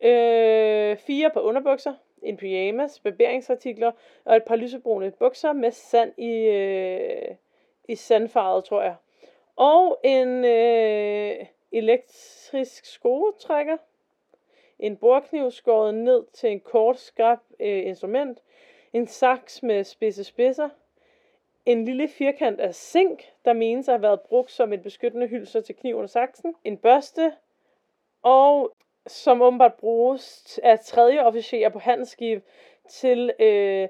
Øh, 0.00 0.96
fire 0.96 1.30
par 1.30 1.40
underbukser, 1.40 1.94
en 2.22 2.36
pyjamas, 2.36 3.00
barberingsartikler 3.00 3.92
og 4.24 4.36
et 4.36 4.44
par 4.44 4.56
lysebrune 4.56 5.10
bukser 5.10 5.52
med 5.52 5.70
sand 5.70 6.12
i, 6.18 6.32
øh, 6.32 7.34
i 7.88 7.94
sandfarvet, 7.94 8.64
tror 8.64 8.82
jeg. 8.82 8.94
Og 9.56 10.00
en 10.04 10.44
øh, 10.44 11.46
elektrisk 11.72 12.84
skruetrækker, 12.84 13.76
en 14.78 14.96
bordkniv 14.96 15.50
skåret 15.50 15.94
ned 15.94 16.24
til 16.32 16.50
en 16.50 16.60
kort, 16.60 17.00
skrab 17.00 17.38
øh, 17.60 17.86
instrument, 17.86 18.42
en 18.92 19.06
saks 19.06 19.62
med 19.62 19.84
spidse 19.84 20.24
spidser, 20.24 20.68
en 21.66 21.84
lille 21.84 22.08
firkant 22.08 22.60
af 22.60 22.74
zink, 22.74 23.24
der 23.44 23.52
menes 23.52 23.88
at 23.88 23.92
have 23.92 24.02
været 24.02 24.20
brugt 24.20 24.50
som 24.50 24.72
et 24.72 24.82
beskyttende 24.82 25.26
hylser 25.26 25.60
til 25.60 25.74
kniven 25.74 26.02
og 26.02 26.10
saksen, 26.10 26.54
en 26.64 26.76
børste, 26.78 27.32
og 28.22 28.72
som 29.06 29.42
åbenbart 29.42 29.74
bruges 29.74 30.58
af 30.62 30.80
tredje 30.80 31.24
officerer 31.24 31.68
på 31.68 31.78
handelsskib 31.78 32.42
til, 32.88 33.32
øh, 33.38 33.88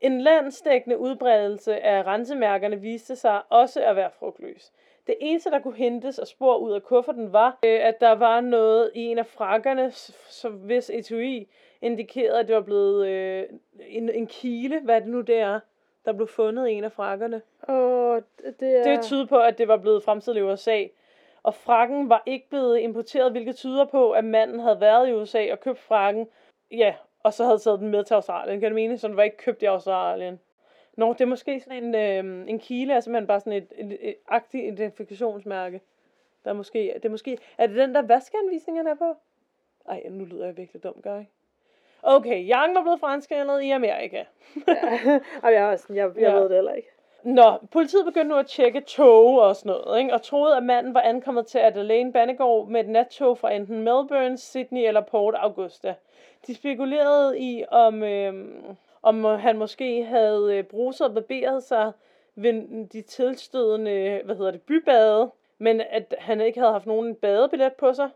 En 0.00 0.20
landsdækkende 0.20 0.98
udbredelse 0.98 1.80
af 1.80 2.06
rensemærkerne 2.06 2.80
viste 2.80 3.16
sig 3.16 3.42
også 3.48 3.84
at 3.84 3.96
være 3.96 4.10
frugtløs. 4.18 4.72
Det 5.06 5.14
eneste, 5.20 5.50
der 5.50 5.58
kunne 5.58 5.76
hentes 5.76 6.18
og 6.18 6.26
spor 6.26 6.56
ud 6.56 6.72
af 6.72 6.82
kufferten, 6.82 7.32
var, 7.32 7.58
øh, 7.64 7.86
at 7.86 8.00
der 8.00 8.12
var 8.12 8.40
noget 8.40 8.90
i 8.94 9.00
en 9.00 9.18
af 9.18 9.26
frakkerne, 9.26 9.90
som 10.30 10.52
hvis 10.52 10.90
etui 10.90 11.48
indikerede, 11.82 12.38
at 12.38 12.48
det 12.48 12.54
var 12.54 12.62
blevet 12.62 13.06
øh, 13.06 13.44
en, 13.88 14.08
en 14.08 14.26
kile, 14.26 14.80
hvad 14.80 15.00
det 15.00 15.08
nu 15.08 15.20
det 15.20 15.38
er, 15.38 15.60
der 16.04 16.12
blev 16.12 16.28
fundet 16.28 16.68
i 16.68 16.72
en 16.72 16.84
af 16.84 16.92
frakkerne. 16.92 17.42
Og 17.62 18.22
det 18.60 18.76
er... 18.76 18.82
Det 18.94 19.02
tyder 19.02 19.26
på, 19.26 19.38
at 19.38 19.58
det 19.58 19.68
var 19.68 19.76
blevet 19.76 20.02
fremstillet 20.02 20.40
i 20.40 20.44
USA. 20.44 20.84
Og 21.46 21.54
frakken 21.54 22.08
var 22.08 22.22
ikke 22.26 22.48
blevet 22.48 22.78
importeret, 22.78 23.32
hvilket 23.32 23.56
tyder 23.56 23.84
på, 23.84 24.10
at 24.12 24.24
manden 24.24 24.60
havde 24.60 24.80
været 24.80 25.08
i 25.08 25.12
USA 25.12 25.52
og 25.52 25.60
købt 25.60 25.78
frakken. 25.78 26.28
Ja, 26.70 26.94
og 27.22 27.32
så 27.32 27.44
havde 27.44 27.58
taget 27.58 27.80
den 27.80 27.88
med 27.88 28.04
til 28.04 28.14
Australien. 28.14 28.60
Kan 28.60 28.70
du 28.70 28.74
mene? 28.74 28.98
Så 28.98 29.08
den 29.08 29.16
var 29.16 29.22
ikke 29.22 29.36
købt 29.36 29.62
i 29.62 29.64
Australien. 29.64 30.40
Nå, 30.96 31.12
det 31.12 31.20
er 31.20 31.26
måske 31.26 31.60
sådan 31.60 31.84
en, 31.84 31.94
øh, 31.94 32.48
en 32.48 32.58
kile, 32.58 32.92
er 32.94 33.00
simpelthen 33.00 33.26
bare 33.26 33.40
sådan 33.40 33.52
et, 33.52 33.72
et, 33.76 33.98
et 34.00 34.14
aktivt 34.28 34.64
identifikationsmærke. 34.64 35.80
Der 36.44 36.50
er 36.50 36.54
måske, 36.54 36.92
det 36.96 37.04
er 37.04 37.08
måske, 37.10 37.38
er 37.58 37.66
det 37.66 37.76
den 37.76 37.94
der 37.94 38.02
vaskeanvisningen 38.02 38.86
er 38.86 38.94
på? 38.94 39.14
Ej, 39.88 40.02
nu 40.10 40.24
lyder 40.24 40.46
jeg 40.46 40.56
virkelig 40.56 40.82
dum, 40.82 40.94
gør 41.02 41.14
jeg? 41.14 41.26
Okay, 42.02 42.50
Young 42.54 42.74
var 42.74 42.82
blevet 42.82 43.00
franskældet 43.00 43.62
i 43.62 43.70
Amerika. 43.70 44.24
ja. 44.68 45.20
Ej, 45.42 45.52
jeg, 45.52 45.72
er 45.72 45.76
sådan, 45.76 45.96
jeg, 45.96 46.10
jeg 46.14 46.22
Ja. 46.22 46.34
ved 46.34 46.42
det 46.48 46.54
heller 46.56 46.72
ikke. 46.72 46.88
Nå, 47.26 47.58
politiet 47.70 48.04
begyndte 48.04 48.28
nu 48.28 48.36
at 48.36 48.46
tjekke 48.46 48.80
tog 48.80 49.40
og 49.40 49.56
sådan 49.56 49.70
noget, 49.70 49.98
ikke? 50.00 50.14
og 50.14 50.22
troede, 50.22 50.56
at 50.56 50.62
manden 50.62 50.94
var 50.94 51.00
ankommet 51.00 51.46
til 51.46 51.58
Adelaide 51.58 52.12
Banegård 52.12 52.68
med 52.68 52.80
et 52.80 52.88
nattog 52.88 53.38
fra 53.38 53.52
enten 53.52 53.76
Melbourne, 53.76 54.38
Sydney 54.38 54.86
eller 54.86 55.00
Port 55.00 55.34
Augusta. 55.34 55.94
De 56.46 56.54
spekulerede 56.54 57.38
i, 57.38 57.64
om, 57.68 58.02
øh, 58.02 58.34
om 59.02 59.24
han 59.24 59.58
måske 59.58 60.04
havde 60.04 60.56
øh, 60.56 60.64
bruset 60.64 61.06
og 61.06 61.14
barberet 61.14 61.62
sig 61.62 61.92
ved 62.34 62.88
de 62.88 63.02
tilstødende, 63.02 64.20
hvad 64.24 64.36
hedder 64.36 64.50
det, 64.50 64.62
bybade, 64.62 65.30
men 65.58 65.80
at 65.80 66.14
han 66.18 66.40
ikke 66.40 66.60
havde 66.60 66.72
haft 66.72 66.86
nogen 66.86 67.14
badebillet 67.14 67.72
på 67.72 67.92
sig. 67.92 68.10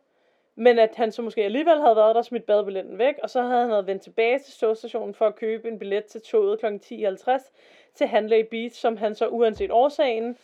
Men 0.61 0.79
at 0.79 0.97
han 0.97 1.13
så 1.13 1.23
måske 1.23 1.45
alligevel 1.45 1.81
havde 1.81 1.97
været 1.97 2.15
der 2.15 2.19
og 2.19 2.25
smidt 2.25 2.47
badebilletten 2.47 2.99
væk, 2.99 3.15
og 3.23 3.31
så 3.31 3.43
havde 3.43 3.61
han 3.61 3.71
været 3.71 3.87
vendt 3.87 4.03
tilbage 4.03 4.39
til 4.39 4.59
togstationen 4.59 5.15
for 5.15 5.27
at 5.27 5.35
købe 5.35 5.69
en 5.69 5.79
billet 5.79 6.05
til 6.05 6.21
toget 6.21 6.61
kl. 6.61 6.67
10.50 6.67 7.51
til 7.95 8.07
Hanley 8.07 8.41
Beach, 8.51 8.81
som 8.81 8.97
han 8.97 9.15
så 9.15 9.29
uanset 9.29 9.71
årsagen 9.71 10.39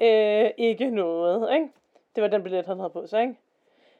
øh, 0.00 0.50
ikke 0.56 0.90
nåede. 0.90 1.54
Ikke? 1.54 1.68
Det 2.14 2.22
var 2.22 2.28
den 2.28 2.42
billet, 2.42 2.66
han 2.66 2.78
havde 2.78 2.90
på 2.90 3.06
sig. 3.06 3.22
Ikke? 3.22 3.34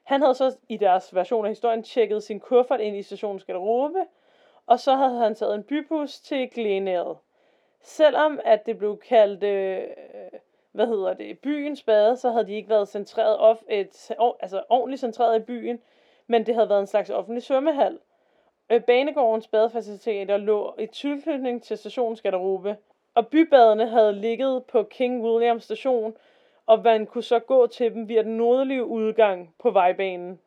Han 0.02 0.20
havde 0.20 0.35
så 0.35 0.56
i 0.68 0.76
deres 0.76 1.14
version 1.14 1.44
af 1.44 1.50
historien 1.50 1.83
tjekket 1.83 2.22
sin 2.22 2.40
kuffert 2.40 2.80
ind 2.80 2.96
i 2.96 3.02
stationens 3.02 3.44
garderobe, 3.44 4.04
og 4.66 4.80
så 4.80 4.94
havde 4.94 5.18
han 5.18 5.35
taget 5.35 5.54
en 5.54 5.62
bybus 5.62 6.20
til 6.20 6.50
Glenelg. 6.50 7.16
Selvom 7.83 8.40
at 8.44 8.66
det 8.66 8.78
blev 8.78 8.98
kaldt, 8.98 9.42
øh, 9.42 9.85
hvad 10.72 10.87
hedder 10.87 11.14
det, 11.14 11.38
byens 11.38 11.83
bade, 11.83 12.16
så 12.16 12.30
havde 12.30 12.46
de 12.46 12.54
ikke 12.54 12.68
været 12.68 12.88
centreret 12.88 13.38
off, 13.38 13.61
et, 13.68 14.11
altså 14.40 14.62
ordentligt 14.68 15.00
centreret 15.00 15.40
i 15.40 15.44
byen, 15.44 15.78
men 16.26 16.46
det 16.46 16.54
havde 16.54 16.68
været 16.68 16.80
en 16.80 16.87
slags 16.87 17.11
offentlig 17.11 17.42
svømmehal. 17.42 17.98
Øh, 18.70 18.83
Banegårdens 18.83 19.48
badefaciliteter 19.48 20.37
lå 20.37 20.74
i 20.78 20.87
tilknytning 20.87 21.62
til 21.62 21.78
stationens 21.78 22.22
garderobe, 22.22 22.76
og 23.14 23.28
bybadene 23.28 23.87
havde 23.87 24.12
ligget 24.12 24.64
på 24.64 24.83
King 24.83 25.22
William 25.24 25.61
station, 25.61 26.16
og 26.66 26.83
man 26.85 27.06
kunne 27.06 27.24
så 27.24 27.38
gå 27.38 27.66
til 27.66 27.94
dem 27.94 28.09
via 28.09 28.22
den 28.22 28.37
nordlige 28.37 28.85
udgang 28.85 29.54
på 29.62 29.70
vejbanen. 29.70 30.40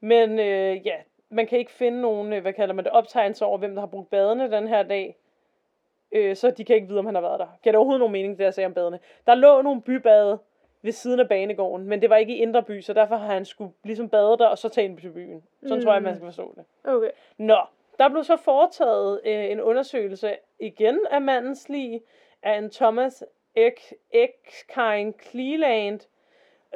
Men 0.00 0.38
øh, 0.38 0.86
ja, 0.86 0.96
man 1.30 1.46
kan 1.46 1.58
ikke 1.58 1.72
finde 1.72 2.00
nogen, 2.00 2.32
øh, 2.32 2.42
hvad 2.42 2.52
kalder 2.52 2.74
man 2.74 2.84
det, 2.84 2.92
optegnelser 2.92 3.46
over, 3.46 3.58
hvem 3.58 3.74
der 3.74 3.80
har 3.80 3.86
brugt 3.86 4.10
badene 4.10 4.50
den 4.50 4.68
her 4.68 4.82
dag. 4.82 5.16
Øh, 6.12 6.36
så 6.36 6.50
de 6.50 6.64
kan 6.64 6.76
ikke 6.76 6.88
vide, 6.88 6.98
om 6.98 7.06
han 7.06 7.14
har 7.14 7.22
været 7.22 7.40
der. 7.40 7.46
Giver 7.62 7.72
det 7.72 7.76
overhovedet 7.76 8.00
nogen 8.00 8.12
mening, 8.12 8.38
det 8.38 8.44
jeg 8.44 8.54
sagde 8.54 8.66
om 8.66 8.74
badene? 8.74 8.98
Der 9.26 9.34
lå 9.34 9.62
nogle 9.62 9.82
bybade 9.82 10.38
ved 10.82 10.92
siden 10.92 11.20
af 11.20 11.28
banegården, 11.28 11.86
men 11.86 12.02
det 12.02 12.10
var 12.10 12.16
ikke 12.16 12.36
i 12.36 12.38
indre 12.38 12.62
by, 12.62 12.80
så 12.80 12.92
derfor 12.92 13.16
har 13.16 13.34
han 13.34 13.44
skulle 13.44 13.72
ligesom 13.84 14.08
bade 14.08 14.36
der, 14.38 14.46
og 14.46 14.58
så 14.58 14.68
tage 14.68 14.84
ind 14.84 14.98
til 14.98 15.10
byen. 15.10 15.42
Sådan 15.62 15.78
mm. 15.78 15.84
tror 15.84 15.92
jeg, 15.92 16.02
man 16.02 16.14
skal 16.14 16.26
forstå 16.26 16.54
det. 16.56 16.64
Okay. 16.84 17.10
Nå, 17.38 17.58
der 17.98 18.08
blev 18.08 18.24
så 18.24 18.36
foretaget 18.36 19.20
øh, 19.24 19.50
en 19.50 19.60
undersøgelse 19.60 20.36
igen 20.58 21.00
af 21.10 21.22
mandens 21.22 21.68
lig 21.68 22.02
af 22.42 22.58
en 22.58 22.70
Thomas 22.70 23.24
Ek, 23.54 23.80
Ekkind 24.10 25.14
Cleland, 25.30 26.00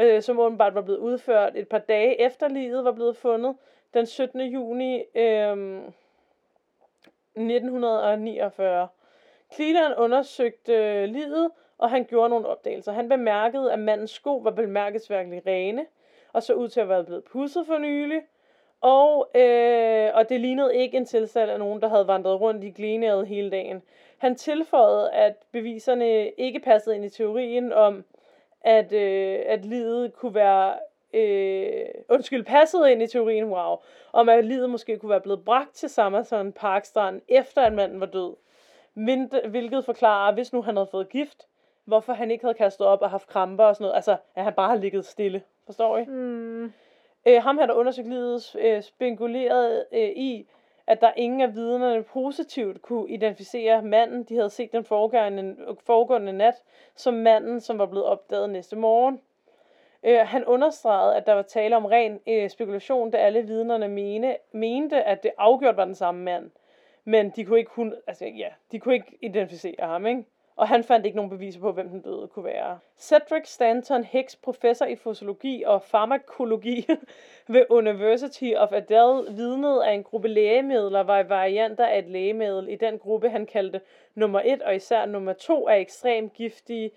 øh, 0.01 0.23
som 0.23 0.39
åbenbart 0.39 0.75
var 0.75 0.81
blevet 0.81 0.99
udført 0.99 1.57
et 1.57 1.69
par 1.69 1.79
dage 1.79 2.21
efter 2.21 2.49
livet 2.49 2.85
var 2.85 2.93
blevet 2.93 3.17
fundet, 3.17 3.57
den 3.95 4.07
17. 4.07 4.41
juni 4.41 5.05
øh, 5.15 5.83
1949. 7.37 8.89
Cleland 9.55 9.95
undersøgte 9.99 10.73
øh, 10.75 11.05
livet, 11.09 11.51
og 11.79 11.91
han 11.91 12.05
gjorde 12.05 12.29
nogle 12.29 12.47
opdagelser. 12.47 12.93
Han 12.93 13.09
bemærkede, 13.09 13.73
at 13.73 13.79
mandens 13.79 14.11
sko 14.11 14.37
var 14.37 14.51
bemærkelsesværdigt 14.51 15.47
rene, 15.47 15.87
og 16.33 16.43
så 16.43 16.55
ud 16.55 16.69
til 16.69 16.81
at 16.81 16.89
være 16.89 17.05
blevet 17.05 17.25
pudset 17.25 17.67
for 17.67 17.79
nylig. 17.79 18.21
Og, 18.81 19.31
øh, 19.35 20.11
og 20.15 20.29
det 20.29 20.41
lignede 20.41 20.77
ikke 20.77 20.97
en 20.97 21.07
tilstand 21.07 21.51
af 21.51 21.59
nogen, 21.59 21.81
der 21.83 21.89
havde 21.89 22.07
vandret 22.07 22.41
rundt 22.41 22.65
i 22.65 22.71
glinæret 22.71 23.27
hele 23.27 23.51
dagen. 23.51 23.83
Han 24.19 24.35
tilføjede, 24.35 25.11
at 25.11 25.35
beviserne 25.53 26.31
ikke 26.31 26.61
passede 26.61 26.97
ind 26.97 27.05
i 27.05 27.09
teorien 27.09 27.73
om, 27.73 28.05
at, 28.61 28.93
øh, 28.93 29.41
at 29.47 29.65
livet 29.65 30.13
kunne 30.13 30.35
være... 30.35 30.75
Øh, 31.15 31.85
undskyld, 32.09 32.45
passede 32.45 32.93
ind 32.93 33.03
i 33.03 33.07
teorien, 33.07 33.45
wow, 33.45 33.77
om 34.13 34.29
at 34.29 34.45
livet 34.45 34.71
måske 34.71 34.99
kunne 34.99 35.11
være 35.11 35.21
blevet 35.21 35.45
bragt 35.45 35.75
til 35.75 35.89
Summerson 35.89 36.53
Parkstrand, 36.53 37.23
efter 37.29 37.63
at 37.63 37.73
manden 37.73 38.01
var 38.01 38.07
død. 38.07 38.35
Hvil- 38.95 39.49
Hvilket 39.49 39.85
forklarer, 39.85 40.35
hvis 40.35 40.53
nu 40.53 40.63
han 40.63 40.77
havde 40.77 40.89
fået 40.91 41.09
gift, 41.09 41.47
hvorfor 41.85 42.13
han 42.13 42.31
ikke 42.31 42.45
havde 42.45 42.55
kastet 42.55 42.87
op 42.87 43.03
og 43.03 43.11
haft 43.11 43.29
kramper 43.29 43.65
og 43.65 43.77
sådan 43.77 43.85
noget. 43.85 43.95
Altså, 43.95 44.17
at 44.35 44.45
han 44.45 44.53
bare 44.53 44.69
har 44.69 44.77
ligget 44.77 45.05
stille. 45.05 45.43
Forstår 45.67 45.99
I? 45.99 46.05
Mm. 46.05 46.73
Øh, 47.27 47.43
ham 47.43 47.59
her, 47.59 47.67
der 47.67 47.75
undersøgte 47.75 48.11
livet, 48.11 48.57
øh, 48.59 48.83
spekulerede 48.83 49.85
øh, 49.93 50.09
i, 50.09 50.47
at 50.87 51.01
der 51.01 51.13
ingen 51.17 51.41
af 51.41 51.55
vidnerne 51.55 52.03
positivt 52.03 52.83
kunne 52.83 53.11
identificere 53.11 53.83
manden, 53.83 54.23
de 54.23 54.37
havde 54.37 54.51
set 54.51 54.73
den 54.73 54.85
foregående, 54.85 55.57
foregående 55.87 56.33
nat, 56.33 56.63
som 56.97 57.15
manden, 57.15 57.61
som 57.61 57.79
var 57.79 57.87
blevet 57.87 58.07
opdaget 58.07 58.51
næste 58.51 58.77
morgen. 58.77 59.21
Øh, 60.03 60.19
han 60.19 60.45
understregede, 60.45 61.17
at 61.17 61.27
der 61.27 61.33
var 61.33 61.43
tale 61.43 61.77
om 61.77 61.85
ren 61.85 62.21
øh, 62.29 62.51
spekulation, 62.51 63.11
da 63.11 63.17
alle 63.19 63.43
vidnerne 63.43 63.89
mene, 63.89 64.37
mente, 64.53 65.03
at 65.03 65.23
det 65.23 65.31
afgjort 65.39 65.77
var 65.77 65.85
den 65.85 65.95
samme 65.95 66.23
mand. 66.23 66.51
Men 67.05 67.31
de 67.31 67.45
kunne 67.45 67.59
ikke, 67.59 67.71
hun, 67.75 67.95
altså, 68.07 68.27
ja, 68.27 68.49
de 68.73 68.81
kunne 68.81 68.95
ikke 68.95 69.19
identificere 69.23 69.87
ham, 69.87 70.07
ikke? 70.07 70.25
og 70.57 70.69
han 70.69 70.85
fandt 70.85 71.07
ikke 71.07 71.17
nogen 71.17 71.31
beviser 71.31 71.61
på, 71.61 71.73
hvem 71.73 71.89
den 71.89 72.01
døde 72.01 72.29
kunne 72.29 72.45
være. 72.45 72.79
Cedric 72.99 73.49
Stanton 73.49 74.05
Hicks, 74.05 74.37
professor 74.37 74.87
i 74.87 74.97
fosiologi 74.97 75.63
og 75.67 75.83
farmakologi 75.83 76.87
ved 77.49 77.65
University 77.71 78.53
of 78.57 78.73
Adelaide, 78.73 79.37
vidnede, 79.37 79.87
at 79.87 79.95
en 79.95 80.03
gruppe 80.03 80.29
lægemidler 80.29 81.01
var 81.01 81.23
varianter 81.23 81.87
af 81.87 81.99
et 81.99 82.09
lægemiddel 82.09 82.69
i 82.69 82.77
den 82.77 82.99
gruppe, 82.99 83.31
han 83.31 83.47
kaldte 83.47 83.81
nummer 84.15 84.41
1 84.45 84.63
og 84.63 84.77
især 84.77 85.07
nummer 85.07 85.33
2 85.33 85.69
er 85.69 85.75
ekstremt 85.75 86.33
giftige, 86.33 86.91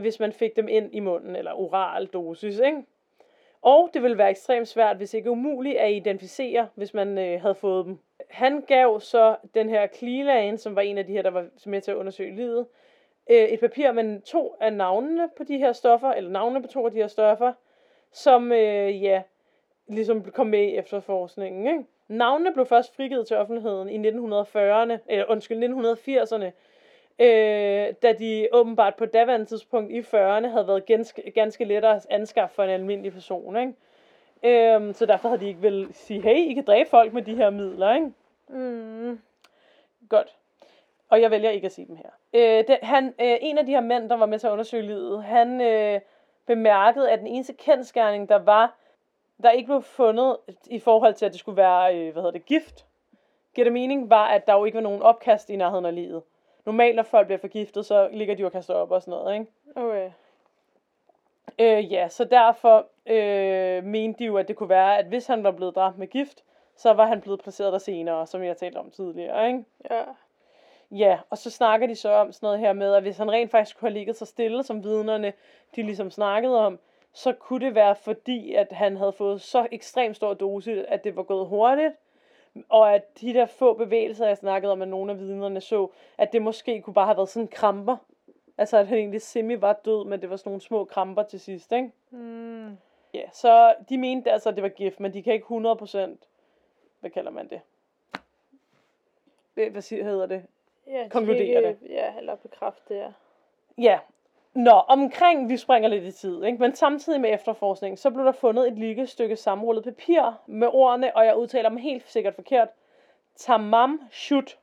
hvis 0.00 0.20
man 0.20 0.32
fik 0.32 0.56
dem 0.56 0.68
ind 0.68 0.94
i 0.94 1.00
munden, 1.00 1.36
eller 1.36 1.52
oral 1.52 2.06
dosis, 2.06 2.58
ikke? 2.58 2.82
Og 3.62 3.90
det 3.94 4.02
ville 4.02 4.18
være 4.18 4.30
ekstremt 4.30 4.68
svært, 4.68 4.96
hvis 4.96 5.14
ikke 5.14 5.30
umuligt, 5.30 5.76
at 5.76 5.92
identificere, 5.92 6.68
hvis 6.74 6.94
man 6.94 7.18
øh, 7.18 7.40
havde 7.40 7.54
fået 7.54 7.86
dem. 7.86 7.98
Han 8.30 8.60
gav 8.60 9.00
så 9.00 9.36
den 9.54 9.68
her 9.68 9.86
Cleland, 9.86 10.58
som 10.58 10.76
var 10.76 10.82
en 10.82 10.98
af 10.98 11.06
de 11.06 11.12
her, 11.12 11.22
der 11.22 11.30
var 11.30 11.46
med 11.66 11.80
til 11.80 11.90
at 11.90 11.96
undersøge 11.96 12.36
livet, 12.36 12.66
øh, 13.30 13.44
et 13.44 13.60
papir 13.60 13.92
med 13.92 14.20
to 14.20 14.56
af 14.60 14.72
navnene 14.72 15.28
på 15.36 15.44
de 15.44 15.58
her 15.58 15.72
stoffer, 15.72 16.12
eller 16.12 16.30
navnene 16.30 16.62
på 16.62 16.68
to 16.68 16.86
af 16.86 16.92
de 16.92 16.98
her 16.98 17.06
stoffer, 17.06 17.52
som 18.12 18.52
øh, 18.52 19.02
ja, 19.02 19.22
ligesom 19.88 20.24
kom 20.30 20.46
med 20.46 20.62
i 20.62 20.76
efterforskningen. 20.76 21.66
Ikke? 21.66 21.84
Navnene 22.08 22.52
blev 22.52 22.66
først 22.66 22.96
frigivet 22.96 23.26
til 23.26 23.36
offentligheden 23.36 23.88
i 23.88 24.08
1940'erne, 24.08 24.98
eller 25.08 25.24
undskyld, 25.28 25.64
1980'erne, 25.64 26.50
øh, 27.18 27.94
da 28.02 28.12
de 28.12 28.48
åbenbart 28.52 28.94
på 28.94 29.06
daværende 29.06 29.46
tidspunkt 29.46 29.92
i 29.92 30.00
40'erne 30.00 30.48
havde 30.48 30.66
været 30.66 30.86
ganske, 30.86 31.30
ganske 31.30 31.64
lettere 31.64 31.96
at 31.96 32.06
anskaffe 32.10 32.54
for 32.54 32.62
en 32.62 32.70
almindelig 32.70 33.12
person. 33.12 33.56
Ikke? 33.56 33.72
Øh, 34.42 34.94
så 34.94 35.06
derfor 35.06 35.28
havde 35.28 35.40
de 35.40 35.48
ikke 35.48 35.62
vel 35.62 35.88
sige, 35.92 36.22
hey, 36.22 36.36
I 36.36 36.54
kan 36.54 36.64
dræbe 36.64 36.90
folk 36.90 37.12
med 37.12 37.22
de 37.22 37.34
her 37.34 37.50
midler. 37.50 37.94
Ikke? 37.94 38.12
Mm. 38.48 39.20
Godt. 40.08 40.36
Og 41.08 41.20
jeg 41.20 41.30
vælger 41.30 41.50
ikke 41.50 41.66
at 41.66 41.72
sige 41.72 41.86
dem 41.86 41.96
her. 41.96 42.10
Øh, 42.32 42.64
det, 42.68 42.78
han, 42.82 43.06
øh, 43.06 43.36
en 43.40 43.58
af 43.58 43.66
de 43.66 43.72
her 43.72 43.80
mænd, 43.80 44.08
der 44.08 44.16
var 44.16 44.26
med 44.26 44.38
til 44.38 44.46
at 44.46 44.50
undersøge 44.52 44.82
livet, 44.82 45.24
han 45.24 45.60
øh, 45.60 46.00
bemærkede, 46.46 47.10
at 47.10 47.18
den 47.18 47.26
eneste 47.26 47.52
kendskærning, 47.52 48.28
der 48.28 48.38
var, 48.38 48.76
der 49.42 49.50
ikke 49.50 49.66
blev 49.66 49.82
fundet 49.82 50.36
i 50.66 50.78
forhold 50.78 51.14
til, 51.14 51.26
at 51.26 51.32
det 51.32 51.40
skulle 51.40 51.56
være, 51.56 51.96
øh, 51.96 52.12
hvad 52.12 52.22
hedder 52.22 52.38
det, 52.38 52.46
gift, 52.46 52.86
giver 53.54 53.64
det 53.64 53.72
mening, 53.72 54.10
var, 54.10 54.26
at 54.26 54.46
der 54.46 54.54
jo 54.54 54.64
ikke 54.64 54.76
var 54.76 54.82
nogen 54.82 55.02
opkast 55.02 55.50
i 55.50 55.56
nærheden 55.56 55.84
af 55.84 55.94
livet. 55.94 56.22
Normalt, 56.64 56.96
når 56.96 57.02
folk 57.02 57.26
bliver 57.26 57.38
forgiftet, 57.38 57.86
så 57.86 58.08
ligger 58.12 58.34
de 58.34 58.44
og 58.44 58.52
kaster 58.52 58.74
op 58.74 58.90
og 58.90 59.02
sådan 59.02 59.10
noget, 59.10 59.34
ikke? 59.34 59.52
Okay. 59.76 60.10
Øh, 61.58 61.92
ja, 61.92 62.08
så 62.08 62.24
derfor 62.24 62.86
øh, 63.06 63.84
mente 63.84 64.18
de 64.18 64.24
jo, 64.24 64.36
at 64.36 64.48
det 64.48 64.56
kunne 64.56 64.68
være, 64.68 64.98
at 64.98 65.06
hvis 65.06 65.26
han 65.26 65.44
var 65.44 65.50
blevet 65.50 65.74
dræbt 65.74 65.98
med 65.98 66.06
gift, 66.06 66.44
så 66.76 66.92
var 66.92 67.06
han 67.06 67.20
blevet 67.20 67.40
placeret 67.40 67.72
der 67.72 67.78
senere, 67.78 68.26
som 68.26 68.42
jeg 68.42 68.56
talte 68.56 68.78
om 68.78 68.90
tidligere, 68.90 69.46
ikke? 69.46 69.64
Ja. 69.90 70.02
Ja, 70.90 71.18
og 71.30 71.38
så 71.38 71.50
snakker 71.50 71.86
de 71.86 71.94
så 71.94 72.12
om 72.12 72.32
sådan 72.32 72.46
noget 72.46 72.60
her 72.60 72.72
med, 72.72 72.94
at 72.94 73.02
hvis 73.02 73.16
han 73.16 73.30
rent 73.30 73.50
faktisk 73.50 73.78
kunne 73.78 73.88
have 73.88 73.98
ligget 73.98 74.16
så 74.16 74.24
stille, 74.24 74.62
som 74.62 74.84
vidnerne 74.84 75.32
de 75.76 75.82
ligesom 75.82 76.10
snakkede 76.10 76.66
om, 76.66 76.78
så 77.12 77.32
kunne 77.32 77.66
det 77.66 77.74
være 77.74 77.96
fordi, 77.96 78.54
at 78.54 78.72
han 78.72 78.96
havde 78.96 79.12
fået 79.12 79.40
så 79.40 79.66
ekstremt 79.72 80.16
stor 80.16 80.34
dosis, 80.34 80.78
at 80.88 81.04
det 81.04 81.16
var 81.16 81.22
gået 81.22 81.48
hurtigt, 81.48 81.94
og 82.68 82.94
at 82.94 83.20
de 83.20 83.34
der 83.34 83.46
få 83.46 83.74
bevægelser, 83.74 84.26
jeg 84.26 84.36
snakkede 84.36 84.72
om, 84.72 84.82
at 84.82 84.88
nogle 84.88 85.12
af 85.12 85.18
vidnerne 85.18 85.60
så, 85.60 85.88
at 86.18 86.32
det 86.32 86.42
måske 86.42 86.82
kunne 86.82 86.94
bare 86.94 87.06
have 87.06 87.16
været 87.16 87.28
sådan 87.28 87.48
kramper. 87.48 87.96
Altså, 88.58 88.76
at 88.76 88.86
han 88.86 88.98
egentlig 88.98 89.22
semi 89.22 89.60
var 89.60 89.72
død, 89.72 90.04
men 90.04 90.20
det 90.20 90.30
var 90.30 90.36
sådan 90.36 90.50
nogle 90.50 90.60
små 90.60 90.84
kramper 90.84 91.22
til 91.22 91.40
sidst, 91.40 91.72
ikke? 91.72 91.90
Mm. 92.10 92.76
Ja, 93.14 93.22
så 93.32 93.74
de 93.88 93.98
mente 93.98 94.30
altså, 94.32 94.48
at 94.48 94.54
det 94.54 94.62
var 94.62 94.68
gift, 94.68 95.00
men 95.00 95.12
de 95.12 95.22
kan 95.22 95.32
ikke 95.32 95.46
100%, 95.46 96.28
hvad 97.00 97.10
kalder 97.10 97.30
man 97.30 97.48
det? 97.48 97.60
Hvad 99.54 99.82
siger- 99.82 100.04
hedder 100.04 100.26
det? 100.26 100.42
Ja, 100.86 101.04
de 101.04 101.10
Konkluderer 101.10 101.60
kan 101.60 101.70
ikke, 101.70 101.94
Ja, 101.94 102.18
eller 102.18 102.34
bekræfte 102.34 102.94
det, 102.94 103.00
ja. 103.00 103.08
Ja. 103.78 103.98
Nå, 104.54 104.70
omkring, 104.70 105.48
vi 105.48 105.56
springer 105.56 105.88
lidt 105.88 106.04
i 106.04 106.12
tid, 106.12 106.44
ikke? 106.44 106.58
men 106.58 106.74
samtidig 106.74 107.20
med 107.20 107.34
efterforskning, 107.34 107.98
så 107.98 108.10
blev 108.10 108.24
der 108.24 108.32
fundet 108.32 108.66
et 108.68 108.78
lille 108.78 109.06
stykke 109.06 109.36
sammenrullet 109.36 109.84
papir 109.84 110.40
med 110.46 110.68
ordene, 110.72 111.16
og 111.16 111.26
jeg 111.26 111.36
udtaler 111.36 111.68
dem 111.68 111.78
helt 111.78 112.08
sikkert 112.08 112.34
forkert, 112.34 112.68
Tamam 113.36 114.00
Shut, 114.10 114.58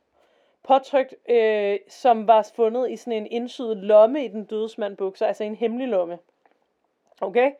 påtrykt, 0.64 1.14
øh, 1.28 1.78
som 1.88 2.26
var 2.26 2.50
fundet 2.56 2.90
i 2.90 2.96
sådan 2.96 3.12
en 3.12 3.26
indsyet 3.26 3.76
lomme 3.76 4.24
i 4.24 4.28
den 4.28 4.44
dødes 4.44 4.78
bukser, 4.98 5.26
altså 5.26 5.44
en 5.44 5.54
hemmelig 5.54 5.88
lomme. 5.88 6.18
Okay? 7.20 7.52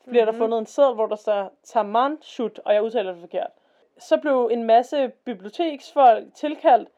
Så 0.00 0.10
bliver 0.10 0.24
mm-hmm. 0.24 0.38
der 0.38 0.44
fundet 0.44 0.58
en 0.58 0.66
seddel, 0.66 0.94
hvor 0.94 1.06
der 1.06 1.16
står 1.16 1.52
Taman 1.62 2.18
Shut, 2.22 2.60
og 2.64 2.74
jeg 2.74 2.82
udtaler 2.82 3.12
det 3.12 3.20
forkert. 3.20 3.50
Så 3.98 4.16
blev 4.16 4.48
en 4.52 4.64
masse 4.64 5.08
biblioteksfolk 5.24 6.34
tilkaldt, 6.34 6.88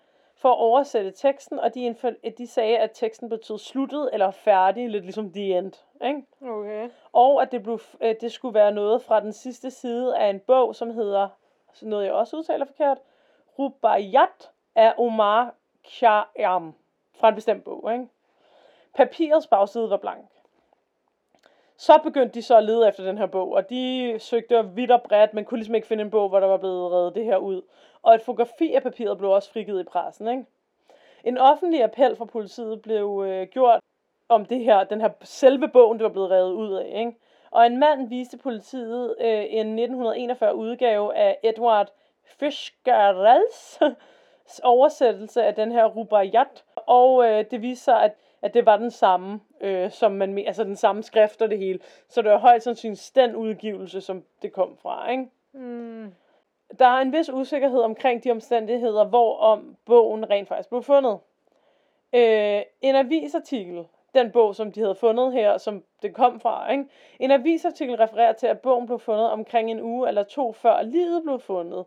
for 0.42 0.48
at 0.48 0.58
oversætte 0.58 1.10
teksten, 1.10 1.58
og 1.58 1.74
de, 1.74 1.96
de 2.38 2.46
sagde, 2.46 2.78
at 2.78 2.90
teksten 2.94 3.28
betød 3.28 3.58
sluttet 3.58 4.10
eller 4.12 4.30
færdig, 4.30 4.90
lidt 4.90 5.04
ligesom 5.04 5.32
the 5.32 5.58
end. 5.58 5.72
Ikke? 6.04 6.22
Okay. 6.40 6.88
Og 7.12 7.42
at 7.42 7.52
det, 7.52 7.62
blev, 7.62 7.80
det 8.20 8.32
skulle 8.32 8.54
være 8.54 8.72
noget 8.72 9.02
fra 9.02 9.20
den 9.20 9.32
sidste 9.32 9.70
side 9.70 10.18
af 10.18 10.30
en 10.30 10.40
bog, 10.40 10.74
som 10.74 10.90
hedder, 10.90 11.28
noget 11.82 12.04
jeg 12.04 12.12
også 12.12 12.36
udtaler 12.36 12.64
forkert, 12.64 12.98
Rubaiyat 13.58 14.28
af 14.74 14.94
Omar 14.98 15.54
Khayyam, 15.84 16.74
fra 17.20 17.28
en 17.28 17.34
bestemt 17.34 17.64
bog. 17.64 17.92
Ikke? 17.92 18.06
Papirets 18.94 19.46
bagside 19.46 19.90
var 19.90 19.96
blank. 19.96 20.26
Så 21.76 22.00
begyndte 22.02 22.34
de 22.34 22.42
så 22.42 22.56
at 22.56 22.64
lede 22.64 22.88
efter 22.88 23.04
den 23.04 23.18
her 23.18 23.26
bog, 23.26 23.52
og 23.52 23.70
de 23.70 24.16
søgte 24.18 24.70
vidt 24.74 24.90
og 24.90 25.02
bredt, 25.02 25.34
men 25.34 25.44
kunne 25.44 25.58
ligesom 25.58 25.74
ikke 25.74 25.86
finde 25.86 26.04
en 26.04 26.10
bog, 26.10 26.28
hvor 26.28 26.40
der 26.40 26.46
var 26.46 26.56
blevet 26.56 26.92
reddet 26.92 27.14
det 27.14 27.24
her 27.24 27.36
ud. 27.36 27.62
Og 28.02 28.14
et 28.14 28.22
fotografi 28.22 28.74
af 28.74 28.82
papiret 28.82 29.18
blev 29.18 29.30
også 29.30 29.52
frigivet 29.52 29.80
i 29.80 29.84
pressen. 29.84 30.28
Ikke? 30.28 30.44
En 31.24 31.38
offentlig 31.38 31.84
appel 31.84 32.16
fra 32.16 32.24
politiet 32.24 32.82
blev 32.82 33.24
øh, 33.26 33.46
gjort 33.46 33.80
om 34.28 34.46
det 34.46 34.64
her, 34.64 34.84
den 34.84 35.00
her 35.00 35.10
selve 35.22 35.68
bogen, 35.68 35.98
det 35.98 36.04
var 36.04 36.10
blevet 36.10 36.30
revet 36.30 36.52
ud 36.52 36.72
af. 36.72 36.92
Ikke? 36.98 37.12
Og 37.50 37.66
en 37.66 37.78
mand 37.78 38.08
viste 38.08 38.38
politiet 38.38 39.16
øh, 39.20 39.44
en 39.48 39.78
1941 39.78 40.54
udgave 40.54 41.16
af 41.16 41.38
Edward 41.42 41.92
Fischgerals 42.24 43.78
oversættelse 44.62 45.44
af 45.44 45.54
den 45.54 45.72
her 45.72 45.84
Rubaiyat, 45.86 46.64
og 46.76 47.24
øh, 47.26 47.44
det 47.50 47.62
viste 47.62 47.84
sig, 47.84 48.02
at, 48.02 48.12
at 48.42 48.54
det 48.54 48.66
var 48.66 48.76
den 48.76 48.90
samme, 48.90 49.40
øh, 49.60 49.90
som 49.90 50.12
man, 50.12 50.38
altså 50.38 50.64
den 50.64 50.76
samme 50.76 51.02
skrift 51.02 51.42
og 51.42 51.50
det 51.50 51.58
hele. 51.58 51.78
Så 52.08 52.22
det 52.22 52.30
var 52.30 52.38
højst 52.38 52.64
sandsynligt 52.64 53.12
den 53.14 53.36
udgivelse, 53.36 54.00
som 54.00 54.24
det 54.42 54.52
kom 54.52 54.76
fra, 54.76 55.10
ikke? 55.10 55.26
Mm. 55.52 56.14
Der 56.78 56.86
er 56.86 57.00
en 57.00 57.12
vis 57.12 57.30
usikkerhed 57.30 57.80
omkring 57.80 58.24
de 58.24 58.30
omstændigheder, 58.30 59.04
hvor 59.04 59.36
om 59.36 59.76
bogen 59.84 60.30
rent 60.30 60.48
faktisk 60.48 60.68
blev 60.68 60.82
fundet. 60.82 61.18
Øh, 62.12 62.62
en 62.80 62.94
avisartikel, 62.94 63.84
den 64.14 64.30
bog, 64.30 64.54
som 64.54 64.72
de 64.72 64.80
havde 64.80 64.94
fundet 64.94 65.32
her, 65.32 65.58
som 65.58 65.84
det 66.02 66.14
kom 66.14 66.40
fra, 66.40 66.72
ikke? 66.72 66.84
en 67.18 67.30
avisartikel 67.30 67.96
refererer 67.96 68.32
til, 68.32 68.46
at 68.46 68.60
bogen 68.60 68.86
blev 68.86 68.98
fundet 68.98 69.30
omkring 69.30 69.70
en 69.70 69.80
uge 69.80 70.08
eller 70.08 70.22
to 70.22 70.52
før 70.52 70.82
livet 70.82 71.22
blev 71.22 71.40
fundet. 71.40 71.84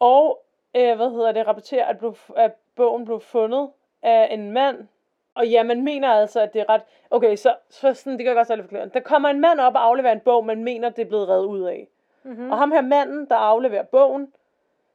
Og, 0.00 0.42
øh, 0.76 0.96
hvad 0.96 1.10
hedder 1.10 1.32
det, 1.32 1.46
rapporterer, 1.46 1.84
at, 1.84 1.98
blev, 1.98 2.16
at 2.36 2.52
bogen 2.76 3.04
blev 3.04 3.20
fundet 3.20 3.70
af 4.02 4.28
en 4.30 4.52
mand, 4.52 4.88
og 5.34 5.48
ja, 5.48 5.62
man 5.62 5.82
mener 5.82 6.08
altså, 6.08 6.40
at 6.40 6.52
det 6.52 6.60
er 6.60 6.68
ret... 6.68 6.82
Okay, 7.10 7.36
så, 7.36 7.54
så 7.68 7.94
sådan, 7.94 8.12
det 8.12 8.18
kan 8.18 8.26
jeg 8.26 8.36
godt 8.36 8.46
selv 8.46 8.62
forklare. 8.62 8.88
Der 8.88 9.00
kommer 9.00 9.28
en 9.28 9.40
mand 9.40 9.60
op 9.60 9.74
og 9.74 9.84
afleverer 9.84 10.12
en 10.12 10.20
bog, 10.20 10.46
man 10.46 10.64
mener, 10.64 10.88
det 10.88 11.02
er 11.02 11.08
blevet 11.08 11.28
reddet 11.28 11.46
ud 11.46 11.62
af. 11.62 11.88
Mm-hmm. 12.22 12.50
Og 12.50 12.58
ham 12.58 12.72
her 12.72 12.80
manden, 12.80 13.26
der 13.28 13.36
afleverer 13.36 13.82
bogen, 13.82 14.32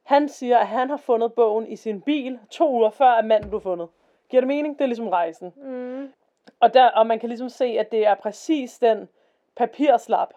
han 0.04 0.30
siger, 0.30 0.58
at 0.58 0.68
han 0.68 0.90
har 0.90 0.98
fundet 0.98 1.34
bogen 1.34 1.68
i 1.68 1.76
sin 1.76 2.02
bil 2.02 2.40
to 2.50 2.72
uger 2.72 2.90
før, 2.90 3.10
at 3.10 3.26
manden 3.26 3.50
blev 3.50 3.62
fundet. 3.62 3.88
Giver 4.30 4.42
det 4.42 4.48
mening? 4.48 4.78
Det 4.78 4.84
er 4.84 4.88
ligesom 4.88 5.08
rejsen. 5.08 5.54
Mm. 5.56 6.14
Og, 6.60 6.74
der, 6.74 6.90
og 6.90 7.08
man 7.08 7.20
kan 7.20 7.30
ligesom 7.30 7.50
se, 7.50 7.66
at 7.66 7.92
det 7.92 8.08
er 8.08 8.16
præcis 8.16 8.80
den 8.80 9.10
papirslap, 9.56 10.34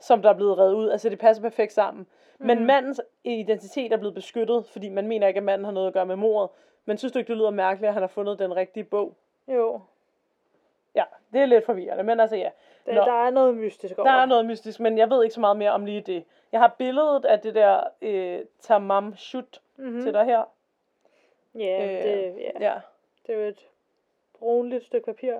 som 0.00 0.22
der 0.22 0.30
er 0.30 0.34
blevet 0.34 0.58
reddet 0.58 0.74
ud. 0.74 0.88
Altså 0.88 1.08
det 1.08 1.18
passer 1.18 1.42
perfekt 1.42 1.72
sammen. 1.72 2.06
Men 2.38 2.58
Mhm. 2.58 2.66
mandens 2.66 3.00
identitet 3.24 3.92
er 3.92 3.96
blevet 3.96 4.14
beskyttet, 4.14 4.66
fordi 4.66 4.88
man 4.88 5.08
mener 5.08 5.26
ikke, 5.28 5.38
at 5.38 5.44
manden 5.44 5.64
har 5.64 5.72
noget 5.72 5.86
at 5.86 5.92
gøre 5.92 6.06
med 6.06 6.16
mordet. 6.16 6.50
Men 6.84 6.98
synes 6.98 7.12
du 7.12 7.18
ikke, 7.18 7.28
det 7.28 7.36
lyder 7.36 7.50
mærkeligt, 7.50 7.88
at 7.88 7.92
han 7.94 8.02
har 8.02 8.08
fundet 8.08 8.38
den 8.38 8.56
rigtige 8.56 8.84
bog? 8.84 9.14
Jo. 9.48 9.80
Ja, 10.94 11.04
det 11.32 11.40
er 11.40 11.46
lidt 11.46 11.64
forvirrende, 11.64 12.04
men 12.04 12.20
altså 12.20 12.36
ja. 12.36 12.50
Der, 12.86 12.94
Nå. 12.94 13.00
der 13.00 13.26
er 13.26 13.30
noget 13.30 13.54
mystisk 13.56 13.98
over. 13.98 14.08
Der 14.08 14.14
er 14.16 14.26
noget 14.26 14.46
mystisk, 14.46 14.80
men 14.80 14.98
jeg 14.98 15.10
ved 15.10 15.22
ikke 15.24 15.34
så 15.34 15.40
meget 15.40 15.56
mere 15.56 15.70
om 15.70 15.84
lige 15.84 16.00
det. 16.00 16.24
Jeg 16.52 16.60
har 16.60 16.74
billedet 16.78 17.24
af 17.24 17.40
det 17.40 17.54
der 17.54 17.84
øh, 18.02 18.40
tamam 18.60 19.16
shut 19.16 19.60
mm-hmm. 19.76 19.94
mm. 19.96 20.02
til 20.02 20.12
dig 20.12 20.24
her. 20.24 20.42
Ja, 21.54 21.84
Øh, 21.84 22.04
det, 22.04 22.36
ja. 22.38 22.50
Ja. 22.60 22.74
det 23.26 23.34
er 23.34 23.38
jo 23.38 23.44
et 23.48 23.66
brunligt 24.38 24.84
stykke 24.84 25.04
papir. 25.06 25.34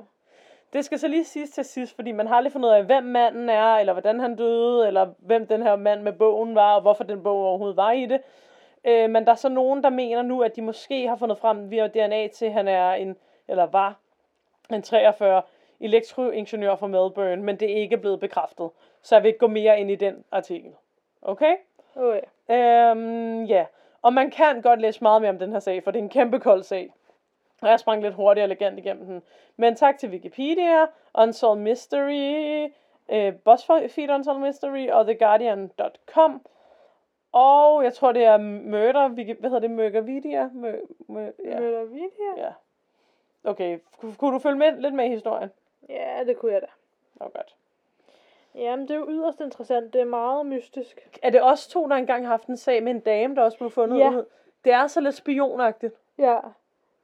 Det 0.72 0.84
skal 0.84 0.98
så 0.98 1.08
lige 1.08 1.24
siges 1.24 1.50
til 1.50 1.64
sidst, 1.64 1.96
fordi 1.96 2.12
man 2.12 2.26
har 2.26 2.40
lige 2.40 2.52
fundet 2.52 2.68
ud 2.68 2.74
af, 2.74 2.84
hvem 2.84 3.04
manden 3.04 3.48
er, 3.48 3.74
eller 3.74 3.92
hvordan 3.92 4.20
han 4.20 4.36
døde, 4.36 4.86
eller 4.86 5.06
hvem 5.18 5.46
den 5.46 5.62
her 5.62 5.76
mand 5.76 6.02
med 6.02 6.12
bogen 6.12 6.54
var, 6.54 6.74
og 6.74 6.82
hvorfor 6.82 7.04
den 7.04 7.22
bog 7.22 7.36
overhovedet 7.36 7.76
var 7.76 7.92
i 7.92 8.06
det. 8.06 8.20
Øh, 8.84 9.10
men 9.10 9.24
der 9.24 9.30
er 9.30 9.36
så 9.36 9.48
nogen, 9.48 9.82
der 9.82 9.90
mener 9.90 10.22
nu, 10.22 10.42
at 10.42 10.56
de 10.56 10.62
måske 10.62 11.08
har 11.08 11.16
fundet 11.16 11.38
frem 11.38 11.70
via 11.70 11.86
DNA 11.86 12.28
til, 12.28 12.46
at 12.46 12.52
han 12.52 12.68
er 12.68 12.92
en, 12.92 13.16
eller 13.48 13.66
var 13.66 13.98
en 14.70 14.82
43 14.82 15.42
elektroingeniør 15.80 16.76
fra 16.76 16.86
Melbourne, 16.86 17.42
men 17.42 17.56
det 17.56 17.72
er 17.72 17.76
ikke 17.76 17.96
blevet 17.96 18.20
bekræftet. 18.20 18.70
Så 19.02 19.14
jeg 19.14 19.22
vil 19.22 19.28
ikke 19.28 19.38
gå 19.38 19.46
mere 19.46 19.80
ind 19.80 19.90
i 19.90 19.94
den 19.94 20.24
artikel. 20.32 20.72
Okay? 21.22 21.54
Okay. 21.96 22.20
Øhm, 22.50 23.44
ja, 23.44 23.66
og 24.02 24.12
man 24.12 24.30
kan 24.30 24.62
godt 24.62 24.80
læse 24.80 25.02
meget 25.02 25.22
mere 25.22 25.30
om 25.30 25.38
den 25.38 25.52
her 25.52 25.58
sag, 25.58 25.84
for 25.84 25.90
det 25.90 25.98
er 25.98 26.02
en 26.02 26.08
kæmpe 26.08 26.40
kold 26.40 26.62
sag. 26.62 26.92
Og 27.66 27.70
jeg 27.70 27.80
sprang 27.80 28.02
lidt 28.02 28.14
hurtigt 28.14 28.42
og 28.42 28.44
elegant 28.46 28.78
igennem 28.78 29.06
den. 29.06 29.22
Men 29.56 29.76
tak 29.76 29.98
til 29.98 30.10
Wikipedia, 30.10 30.86
Unsolved 31.14 31.62
Mystery, 31.62 32.68
øh, 33.08 33.32
BuzzFeed 33.34 34.10
Unsolved 34.10 34.48
Mystery 34.48 34.88
og 34.90 35.04
TheGuardian.com. 35.04 36.46
Og 37.32 37.84
jeg 37.84 37.94
tror, 37.94 38.12
det 38.12 38.24
er 38.24 38.36
Murder, 38.36 39.08
hvad 39.08 39.50
hedder 39.50 39.58
det, 39.58 39.70
Murdervidia? 39.70 40.50
Mør, 40.54 40.72
ja. 41.44 41.60
Møder 41.60 41.84
vi 41.84 41.98
her? 41.98 42.44
ja. 42.44 42.50
Okay, 43.50 43.78
kunne 44.18 44.34
du 44.34 44.38
følge 44.38 44.58
med, 44.58 44.72
lidt 44.80 44.94
med 44.94 45.04
i 45.04 45.08
historien? 45.08 45.50
Ja, 45.88 46.24
det 46.26 46.36
kunne 46.36 46.52
jeg 46.52 46.60
da. 46.62 46.66
Åh, 47.20 47.26
oh, 47.26 47.32
godt. 47.32 47.54
Jamen, 48.54 48.88
det 48.88 48.94
er 48.94 48.98
jo 48.98 49.06
yderst 49.08 49.40
interessant. 49.40 49.92
Det 49.92 50.00
er 50.00 50.04
meget 50.04 50.46
mystisk. 50.46 51.08
Er 51.22 51.30
det 51.30 51.42
også 51.42 51.70
to, 51.70 51.88
der 51.88 51.96
engang 51.96 52.24
har 52.24 52.30
haft 52.30 52.46
en 52.46 52.56
sag 52.56 52.82
med 52.82 52.92
en 52.92 53.00
dame, 53.00 53.34
der 53.34 53.42
også 53.42 53.58
blev 53.58 53.70
fundet 53.70 53.98
Ja. 53.98 54.10
ud? 54.10 54.24
Det 54.64 54.72
er 54.72 54.86
så 54.86 55.00
lidt 55.00 55.14
spionagtigt. 55.14 55.94
Ja, 56.18 56.38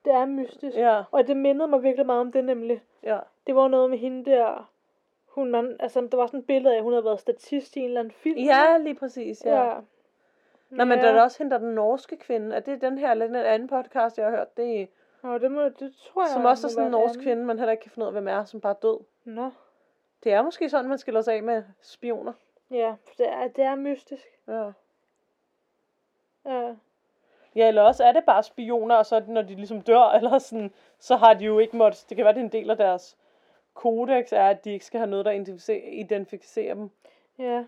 det 0.04 0.12
er 0.12 0.24
mystisk. 0.26 0.76
Ja, 0.76 1.02
Og 1.12 1.26
det 1.26 1.36
mindede 1.36 1.68
mig 1.68 1.82
virkelig 1.82 2.06
meget 2.06 2.20
om 2.20 2.32
det 2.32 2.44
nemlig. 2.44 2.82
ja. 3.02 3.18
Det 3.46 3.54
var 3.54 3.68
noget 3.68 3.90
med 3.90 3.98
hende 3.98 4.30
der... 4.30 4.68
Hun, 5.26 5.50
man, 5.50 5.76
altså, 5.80 6.08
der 6.10 6.16
var 6.16 6.26
sådan 6.26 6.40
et 6.40 6.46
billede 6.46 6.74
af, 6.74 6.78
at 6.78 6.82
hun 6.82 6.92
havde 6.92 7.04
været 7.04 7.20
statist 7.20 7.76
i 7.76 7.78
en 7.78 7.84
eller 7.84 8.00
anden 8.00 8.12
film. 8.12 8.38
Ja, 8.38 8.78
lige 8.78 8.94
præcis, 8.94 9.44
ja. 9.44 9.64
ja. 9.64 9.74
Nå, 10.70 10.84
men 10.84 10.98
der 10.98 11.04
er 11.04 11.22
også 11.22 11.38
hende, 11.42 11.58
den 11.58 11.74
norske 11.74 12.16
kvinde. 12.16 12.56
Er 12.56 12.60
det 12.60 12.80
den 12.80 12.98
her, 12.98 13.10
eller 13.10 13.26
den 13.26 13.36
anden 13.36 13.68
podcast, 13.68 14.18
jeg 14.18 14.26
har 14.26 14.36
hørt? 14.36 14.56
Det 14.56 14.80
er, 14.82 14.86
Nå, 15.22 15.38
det, 15.38 15.52
må, 15.52 15.62
det 15.62 15.94
tror 15.96 16.22
jeg... 16.22 16.30
som 16.30 16.44
også 16.44 16.66
er 16.66 16.70
sådan 16.70 16.84
en 16.84 16.90
norsk 16.90 17.14
anden. 17.14 17.24
kvinde, 17.24 17.44
man 17.44 17.58
heller 17.58 17.72
ikke 17.72 17.82
kan 17.82 17.90
finde 17.90 18.04
ud 18.04 18.08
af, 18.08 18.12
hvem 18.12 18.28
er, 18.28 18.44
som 18.44 18.60
bare 18.60 18.72
er 18.72 18.80
død. 18.82 18.98
Nå. 19.24 19.50
Det 20.24 20.32
er 20.32 20.42
måske 20.42 20.68
sådan, 20.70 20.88
man 20.88 20.98
skiller 20.98 21.20
sig 21.20 21.34
af 21.34 21.42
med 21.42 21.62
spioner. 21.80 22.32
Ja, 22.70 22.94
for 23.06 23.14
det 23.18 23.28
er, 23.28 23.48
det 23.48 23.64
er 23.64 23.74
mystisk. 23.74 24.26
Ja. 24.48 24.72
Ja. 26.46 26.74
Ja, 27.56 27.68
eller 27.68 27.82
også 27.82 28.04
er 28.04 28.12
det 28.12 28.24
bare 28.24 28.42
spioner, 28.42 28.96
og 28.96 29.06
så 29.06 29.22
når 29.28 29.42
de 29.42 29.54
ligesom 29.54 29.80
dør, 29.80 30.10
eller 30.16 30.38
sådan, 30.38 30.72
så 30.98 31.16
har 31.16 31.34
de 31.34 31.44
jo 31.44 31.58
ikke 31.58 31.76
måttet, 31.76 32.04
det 32.08 32.16
kan 32.16 32.24
være, 32.24 32.34
det 32.34 32.40
er 32.40 32.44
en 32.44 32.52
del 32.52 32.70
af 32.70 32.76
deres 32.76 33.16
kodex, 33.74 34.32
er, 34.32 34.48
at 34.48 34.64
de 34.64 34.72
ikke 34.72 34.84
skal 34.84 34.98
have 34.98 35.10
noget, 35.10 35.24
der 35.24 35.30
identificerer, 35.30 35.88
identificerer 35.92 36.74
dem. 36.74 36.90
Ja. 37.38 37.64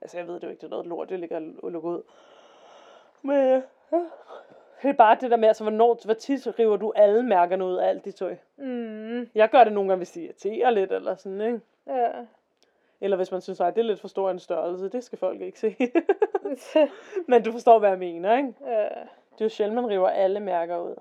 Altså, 0.00 0.18
jeg 0.18 0.26
ved 0.26 0.34
det 0.34 0.42
jo 0.42 0.48
ikke, 0.48 0.60
det 0.60 0.66
er 0.66 0.70
noget 0.70 0.86
lort, 0.86 1.08
det 1.08 1.20
ligger 1.20 1.40
og 1.62 1.72
lukker 1.72 1.90
ud. 1.90 2.02
Men 3.22 3.36
ja. 3.36 3.60
Det 4.82 4.88
er 4.88 4.92
bare 4.92 5.16
det 5.20 5.30
der 5.30 5.36
med, 5.36 5.48
altså, 5.48 5.64
hvornår, 5.64 5.98
hvor 6.04 6.14
tit 6.14 6.58
river 6.58 6.76
du 6.76 6.92
alle 6.96 7.22
mærkerne 7.22 7.64
ud 7.64 7.76
af 7.76 7.88
alt 7.88 8.04
det 8.04 8.14
tøj? 8.14 8.36
Mm. 8.56 9.30
Jeg 9.34 9.50
gør 9.50 9.64
det 9.64 9.72
nogle 9.72 9.88
gange, 9.88 9.98
hvis 9.98 10.10
det 10.10 10.20
irriterer 10.20 10.70
lidt, 10.70 10.92
eller 10.92 11.14
sådan, 11.14 11.40
ikke? 11.40 11.60
Ja. 11.86 12.10
Eller 13.02 13.16
hvis 13.16 13.32
man 13.32 13.40
synes, 13.40 13.60
at 13.60 13.74
det 13.74 13.80
er 13.80 13.84
lidt 13.84 14.00
for 14.00 14.08
stor 14.08 14.30
en 14.30 14.38
størrelse, 14.38 14.88
det 14.88 15.04
skal 15.04 15.18
folk 15.18 15.40
ikke 15.40 15.60
se. 15.60 15.76
Men 17.28 17.42
du 17.42 17.52
forstår, 17.52 17.78
hvad 17.78 17.88
jeg 17.88 17.98
mener, 17.98 18.36
ikke? 18.36 18.54
ja. 18.66 18.88
Det 19.32 19.40
er 19.40 19.44
jo 19.44 19.48
sjældent, 19.48 19.74
man 19.74 19.90
river 19.90 20.08
alle 20.08 20.40
mærker 20.40 20.78
ud. 20.78 20.94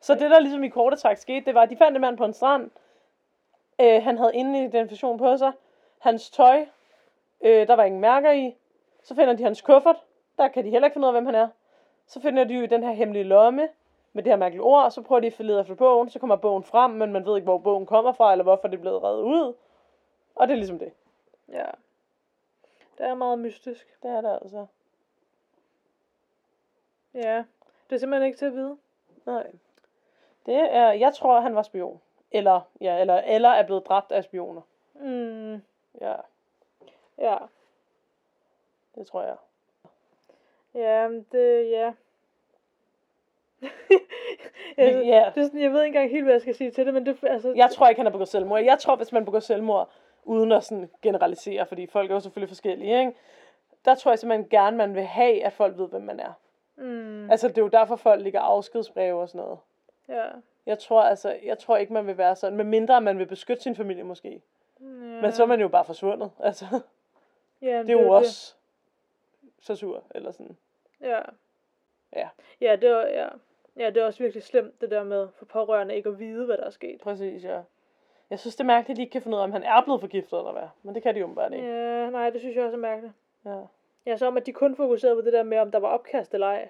Så 0.00 0.14
det, 0.14 0.30
der 0.30 0.38
ligesom 0.40 0.64
i 0.64 0.68
korte 0.68 0.96
træk 0.96 1.16
skete, 1.16 1.46
det 1.46 1.54
var, 1.54 1.62
at 1.62 1.70
de 1.70 1.76
fandt 1.76 1.96
en 1.96 2.00
mand 2.00 2.16
på 2.16 2.24
en 2.24 2.32
strand. 2.32 2.70
Øh, 3.80 4.02
han 4.02 4.18
havde 4.18 4.34
ingen 4.34 4.54
identifikation 4.54 5.18
på 5.18 5.36
sig. 5.36 5.52
Hans 5.98 6.30
tøj, 6.30 6.66
øh, 7.44 7.66
der 7.66 7.76
var 7.76 7.84
ingen 7.84 8.00
mærker 8.00 8.32
i. 8.32 8.56
Så 9.02 9.14
finder 9.14 9.34
de 9.34 9.42
hans 9.42 9.62
kuffert. 9.62 9.96
Der 10.38 10.48
kan 10.48 10.64
de 10.64 10.70
heller 10.70 10.86
ikke 10.86 10.94
finde 10.94 11.06
ud 11.06 11.14
af, 11.14 11.14
hvem 11.14 11.26
han 11.26 11.34
er. 11.34 11.48
Så 12.06 12.20
finder 12.20 12.44
de 12.44 12.54
jo 12.54 12.66
den 12.66 12.82
her 12.82 12.92
hemmelige 12.92 13.24
lomme 13.24 13.68
med 14.12 14.22
det 14.22 14.32
her 14.32 14.36
mærkelige 14.36 14.62
ord, 14.62 14.84
og 14.84 14.92
så 14.92 15.02
prøver 15.02 15.20
de 15.20 15.26
at 15.26 15.40
lede 15.40 15.60
efter 15.60 15.74
bogen. 15.74 16.10
Så 16.10 16.18
kommer 16.18 16.36
bogen 16.36 16.64
frem, 16.64 16.90
men 16.90 17.12
man 17.12 17.26
ved 17.26 17.36
ikke, 17.36 17.44
hvor 17.44 17.58
bogen 17.58 17.86
kommer 17.86 18.12
fra, 18.12 18.32
eller 18.32 18.42
hvorfor 18.42 18.68
det 18.68 18.76
er 18.76 18.80
blevet 18.80 19.02
reddet 19.02 19.22
ud. 19.22 19.54
Og 20.34 20.48
det 20.48 20.52
er 20.52 20.56
ligesom 20.56 20.78
det. 20.78 20.92
Ja. 21.48 21.66
Det 22.98 23.06
er 23.06 23.14
meget 23.14 23.38
mystisk. 23.38 24.02
Det 24.02 24.10
er 24.10 24.20
det 24.20 24.38
altså. 24.42 24.66
Ja. 27.14 27.44
Det 27.90 27.96
er 27.96 27.98
simpelthen 27.98 28.26
ikke 28.26 28.38
til 28.38 28.46
at 28.46 28.54
vide. 28.54 28.78
Nej. 29.26 29.50
Det 30.46 30.54
er, 30.54 30.92
jeg 30.92 31.14
tror, 31.14 31.40
han 31.40 31.54
var 31.54 31.62
spion. 31.62 32.00
Eller, 32.30 32.60
ja, 32.80 33.00
eller, 33.00 33.14
eller 33.14 33.48
er 33.48 33.66
blevet 33.66 33.86
dræbt 33.86 34.12
af 34.12 34.24
spioner. 34.24 34.60
Mm. 34.94 35.62
Ja, 36.00 36.14
Ja. 37.18 37.36
det 38.94 39.06
tror 39.06 39.22
jeg. 39.22 39.36
Ja, 40.74 41.08
det, 41.32 41.70
ja. 41.70 41.92
jeg, 44.76 45.04
ja. 45.04 45.32
det 45.34 45.40
er 45.40 45.44
sådan, 45.44 45.60
jeg 45.60 45.72
ved 45.72 45.82
ikke 45.82 45.96
engang 45.96 46.10
helt, 46.10 46.24
hvad 46.24 46.34
jeg 46.34 46.40
skal 46.40 46.54
sige 46.54 46.70
til 46.70 46.86
det, 46.86 46.94
men 46.94 47.06
det, 47.06 47.18
altså, 47.22 47.52
Jeg 47.56 47.70
tror 47.70 47.88
ikke, 47.88 47.98
han 47.98 48.06
har 48.06 48.12
begået 48.12 48.28
selvmord. 48.28 48.62
Jeg 48.62 48.78
tror, 48.78 48.96
hvis 48.96 49.12
man 49.12 49.24
begår 49.24 49.40
selvmord, 49.40 49.90
uden 50.24 50.52
at 50.52 50.64
sådan 50.64 50.90
generalisere, 51.02 51.66
fordi 51.66 51.86
folk 51.86 52.10
er 52.10 52.14
jo 52.14 52.20
selvfølgelig 52.20 52.48
forskellige, 52.50 52.98
ikke? 52.98 53.12
der 53.84 53.94
tror 53.94 54.10
jeg 54.10 54.18
simpelthen 54.18 54.48
gerne, 54.48 54.76
man 54.76 54.94
vil 54.94 55.02
have, 55.02 55.44
at 55.44 55.52
folk 55.52 55.78
ved, 55.78 55.88
hvem 55.88 56.02
man 56.02 56.20
er. 56.20 56.32
mm, 56.76 57.30
Altså, 57.30 57.48
det 57.48 57.58
er 57.58 57.62
jo 57.62 57.68
derfor, 57.68 57.96
folk 57.96 58.22
ligger 58.22 58.40
afskedsbreve 58.40 59.20
og 59.20 59.28
sådan 59.28 59.40
noget. 59.40 59.58
ja. 60.08 60.26
Jeg 60.66 60.78
tror, 60.78 61.02
altså, 61.02 61.38
jeg 61.44 61.58
tror 61.58 61.76
ikke, 61.76 61.92
man 61.92 62.06
vil 62.06 62.18
være 62.18 62.36
sådan, 62.36 62.56
med 62.56 62.64
mindre 62.64 63.00
man 63.00 63.18
vil 63.18 63.26
beskytte 63.26 63.62
sin 63.62 63.76
familie 63.76 64.02
måske. 64.02 64.42
ja. 64.80 64.86
Men 64.86 65.32
så 65.32 65.42
er 65.42 65.46
man 65.46 65.60
jo 65.60 65.68
bare 65.68 65.84
forsvundet. 65.84 66.30
Altså, 66.44 66.66
ja, 67.62 67.78
det 67.78 67.90
er 67.90 68.02
jo 68.02 68.10
også 68.10 68.54
så 69.60 69.76
sur, 69.76 70.02
eller 70.14 70.30
sådan. 70.32 70.56
Ja. 71.00 71.20
Ja. 72.12 72.28
Ja, 72.60 72.76
det 72.76 72.90
er, 72.90 73.06
ja. 73.06 73.28
ja, 73.76 73.86
det 73.90 73.96
er 73.96 74.04
også 74.06 74.18
virkelig 74.22 74.42
slemt, 74.42 74.80
det 74.80 74.90
der 74.90 75.04
med 75.04 75.28
for 75.36 75.44
pårørende 75.44 75.94
ikke 75.96 76.08
at 76.08 76.18
vide, 76.18 76.46
hvad 76.46 76.56
der 76.56 76.64
er 76.64 76.70
sket. 76.70 77.00
Præcis, 77.00 77.44
ja. 77.44 77.60
Jeg 78.34 78.40
synes, 78.40 78.56
det 78.56 78.60
er 78.60 78.66
mærkeligt, 78.66 78.90
at 78.90 78.96
de 78.96 79.02
ikke 79.02 79.12
kan 79.12 79.22
finde 79.22 79.36
ud 79.36 79.40
af, 79.40 79.44
om 79.44 79.52
han 79.52 79.62
er 79.62 79.82
blevet 79.84 80.00
forgiftet 80.00 80.38
eller 80.38 80.52
hvad. 80.52 80.68
Men 80.82 80.94
det 80.94 81.02
kan 81.02 81.14
de 81.14 81.20
jo 81.20 81.26
bare 81.26 81.56
ikke. 81.56 81.68
Ja, 81.68 82.10
nej, 82.10 82.30
det 82.30 82.40
synes 82.40 82.56
jeg 82.56 82.64
også 82.64 82.76
er 82.76 82.80
mærkeligt. 82.80 83.14
Ja. 83.44 83.56
Ja, 84.06 84.16
så 84.16 84.26
om 84.26 84.36
at 84.36 84.46
de 84.46 84.52
kun 84.52 84.76
fokuserede 84.76 85.16
på 85.16 85.20
det 85.20 85.32
der 85.32 85.42
med, 85.42 85.58
om 85.58 85.70
der 85.70 85.78
var 85.78 85.88
opkast 85.88 86.34
eller 86.34 86.46
ej. 86.46 86.68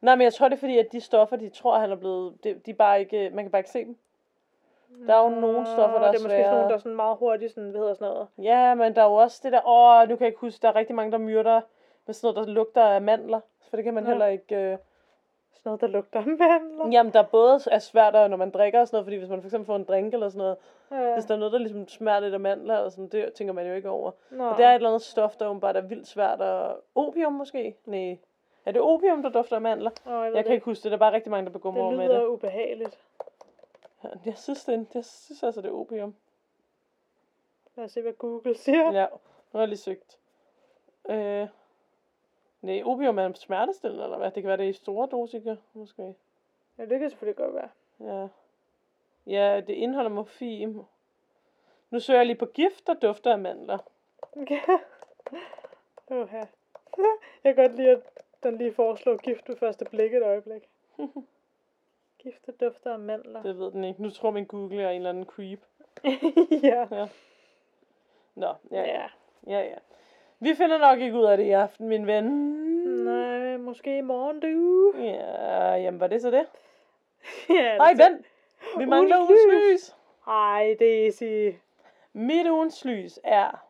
Nej, 0.00 0.14
men 0.14 0.24
jeg 0.24 0.34
tror, 0.34 0.48
det 0.48 0.56
er 0.56 0.60
fordi, 0.60 0.78
at 0.78 0.92
de 0.92 1.00
stoffer, 1.00 1.36
de 1.36 1.48
tror, 1.48 1.78
han 1.78 1.90
er 1.90 1.96
blevet... 1.96 2.44
De, 2.44 2.54
de 2.66 2.70
er 2.70 2.74
bare 2.74 3.00
ikke, 3.00 3.30
man 3.34 3.44
kan 3.44 3.50
bare 3.50 3.60
ikke 3.60 3.70
se 3.70 3.84
dem. 3.84 3.96
Der 5.06 5.14
er 5.14 5.22
jo 5.22 5.28
nogle 5.28 5.66
stoffer, 5.66 5.98
der 5.98 6.06
er 6.06 6.12
det 6.12 6.18
er 6.18 6.22
måske 6.22 6.44
sådan 6.44 6.50
nogle, 6.50 6.68
der 6.68 6.74
er 6.74 6.78
sådan 6.78 6.96
meget 6.96 7.16
hurtigt, 7.16 7.54
sådan, 7.54 7.70
hvad 7.70 7.80
hedder 7.80 7.94
sådan 7.94 8.12
noget. 8.12 8.28
Ja, 8.38 8.74
men 8.74 8.94
der 8.94 9.02
er 9.02 9.06
jo 9.06 9.14
også 9.14 9.40
det 9.42 9.52
der... 9.52 9.68
Åh, 9.68 10.08
nu 10.08 10.16
kan 10.16 10.24
jeg 10.24 10.28
ikke 10.28 10.40
huske, 10.40 10.62
der 10.62 10.68
er 10.68 10.76
rigtig 10.76 10.96
mange, 10.96 11.12
der 11.12 11.18
myrder 11.18 11.60
med 12.06 12.14
sådan 12.14 12.34
noget, 12.34 12.48
der 12.48 12.54
lugter 12.54 12.82
af 12.82 13.02
mandler. 13.02 13.40
For 13.70 13.76
det 13.76 13.84
kan 13.84 13.94
man 13.94 14.02
Nå. 14.02 14.08
heller 14.08 14.26
ikke... 14.26 14.56
Øh... 14.56 14.78
Sådan 15.52 15.70
noget, 15.70 15.80
der 15.80 15.86
lugter 15.86 16.20
af 16.20 16.26
mandler. 16.26 16.88
Jamen, 16.92 17.12
der 17.12 17.22
både 17.22 17.60
er 17.70 17.78
svært, 17.78 18.30
når 18.30 18.36
man 18.36 18.50
drikker 18.50 18.80
og 18.80 18.86
sådan 18.88 18.96
noget, 18.96 19.06
fordi 19.06 19.16
hvis 19.16 19.28
man 19.28 19.40
for 19.40 19.46
eksempel 19.48 19.66
får 19.66 19.76
en 19.76 19.84
drink 19.84 20.14
eller 20.14 20.28
sådan 20.28 20.38
noget, 20.38 20.56
Ja. 20.90 21.12
hvis 21.14 21.24
der 21.24 21.34
er 21.34 21.38
noget, 21.38 21.52
der 21.52 21.58
ligesom 21.58 21.88
smager 21.88 22.20
lidt 22.20 22.34
af 22.34 22.40
mandler, 22.40 22.76
og 22.76 22.92
sådan, 22.92 23.08
det 23.08 23.32
tænker 23.32 23.52
man 23.54 23.66
jo 23.66 23.74
ikke 23.74 23.90
over. 23.90 24.10
Nå. 24.30 24.48
Og 24.48 24.56
det 24.56 24.64
er 24.64 24.70
et 24.70 24.74
eller 24.74 24.88
andet 24.88 25.02
stof, 25.02 25.36
der 25.36 25.46
åbenbart 25.48 25.76
er 25.76 25.80
vildt 25.80 26.06
svært 26.06 26.40
at... 26.40 26.76
Opium 26.94 27.32
måske? 27.32 27.76
Nej. 27.86 28.18
Er 28.66 28.72
det 28.72 28.82
opium, 28.82 29.22
der 29.22 29.28
dufter 29.30 29.56
af 29.56 29.62
mandler? 29.62 29.90
Åh, 30.06 30.12
jeg, 30.12 30.22
Jeg 30.24 30.34
det 30.34 30.44
kan 30.44 30.54
ikke 30.54 30.64
huske 30.64 30.82
det. 30.82 30.90
Der 30.90 30.96
er 30.96 30.98
bare 30.98 31.12
rigtig 31.12 31.30
mange, 31.30 31.46
der 31.46 31.58
Det 31.58 31.64
mord 31.74 31.94
med 31.94 32.08
lyder 32.08 32.18
det. 32.20 32.26
ubehageligt. 32.26 32.98
Ja, 34.04 34.08
Jeg 34.24 34.38
synes, 34.38 34.64
det 34.64 34.74
er, 34.74 34.84
jeg 34.94 35.04
synes 35.04 35.42
altså, 35.42 35.60
det 35.60 35.68
er 35.68 35.72
opium. 35.74 36.14
Lad 37.76 37.84
os 37.84 37.92
se, 37.92 38.02
hvad 38.02 38.12
Google 38.12 38.56
siger. 38.56 38.92
Ja, 38.92 39.06
nu 39.12 39.18
har 39.52 39.58
jeg 39.60 39.68
lige 39.68 39.78
søgt. 39.78 40.18
Øh, 41.10 41.46
nej, 42.62 42.82
opium 42.84 43.18
er 43.18 43.26
en 43.26 43.34
smertestillende, 43.34 44.04
eller 44.04 44.18
hvad? 44.18 44.30
Det 44.30 44.42
kan 44.42 44.48
være, 44.48 44.56
det 44.56 44.64
er 44.64 44.70
i 44.70 44.72
store 44.72 45.08
dosikker, 45.10 45.56
måske. 45.72 46.14
Ja, 46.78 46.84
det 46.84 47.00
kan 47.00 47.10
selvfølgelig 47.10 47.36
godt 47.36 47.54
være. 47.54 47.68
Ja. 48.00 48.28
Ja, 49.26 49.60
det 49.60 49.74
indeholder 49.74 50.10
morfin. 50.10 50.82
Nu 51.90 52.00
søger 52.00 52.20
jeg 52.20 52.26
lige 52.26 52.36
på 52.36 52.46
gift, 52.46 52.86
der 52.86 52.94
dufter 52.94 53.32
af 53.32 53.38
mandler. 53.38 53.78
Okay. 54.36 54.60
Oha. 56.10 56.44
Jeg 57.44 57.54
kan 57.54 57.66
godt 57.66 57.76
lide, 57.76 57.90
at 57.90 58.02
den 58.42 58.58
lige 58.58 58.72
foreslår 58.72 59.16
gift 59.16 59.48
ved 59.48 59.56
første 59.56 59.84
blik 59.84 60.14
et 60.14 60.22
øjeblik. 60.22 60.68
gift, 62.22 62.46
der 62.46 62.52
dufter 62.52 62.92
af 62.92 62.98
mandler. 62.98 63.42
Det 63.42 63.58
ved 63.58 63.70
den 63.70 63.84
ikke. 63.84 64.02
Nu 64.02 64.10
tror 64.10 64.30
min 64.30 64.46
Google 64.46 64.82
er 64.82 64.90
en 64.90 64.96
eller 64.96 65.10
anden 65.10 65.24
creep. 65.24 65.60
ja. 66.70 67.08
Nå, 68.34 68.54
ja, 68.70 68.82
ja. 68.82 68.82
Ja. 68.82 69.08
ja, 69.46 69.60
ja. 69.60 69.76
Vi 70.42 70.54
finder 70.54 70.78
nok 70.78 71.00
ikke 71.00 71.16
ud 71.18 71.24
af 71.24 71.36
det 71.36 71.44
i 71.44 71.50
aften, 71.50 71.88
min 71.88 72.06
ven. 72.06 72.24
Nej, 73.04 73.56
måske 73.56 73.98
i 73.98 74.00
morgen, 74.00 74.40
du. 74.40 74.92
Ja, 75.02 75.74
jamen 75.74 76.00
var 76.00 76.06
det 76.06 76.22
så 76.22 76.30
det? 76.30 76.46
ja, 77.56 77.76
Nej, 77.76 77.94
vent! 77.96 78.26
Vi 78.78 78.84
mangler 78.84 79.16
Ugens 79.18 79.40
lys. 79.52 79.72
lys. 79.72 79.96
Ej, 80.28 80.76
Daisy. 80.80 81.56
Mit 82.12 82.46
ugens 82.50 82.84
lys 82.84 83.18
er, 83.24 83.64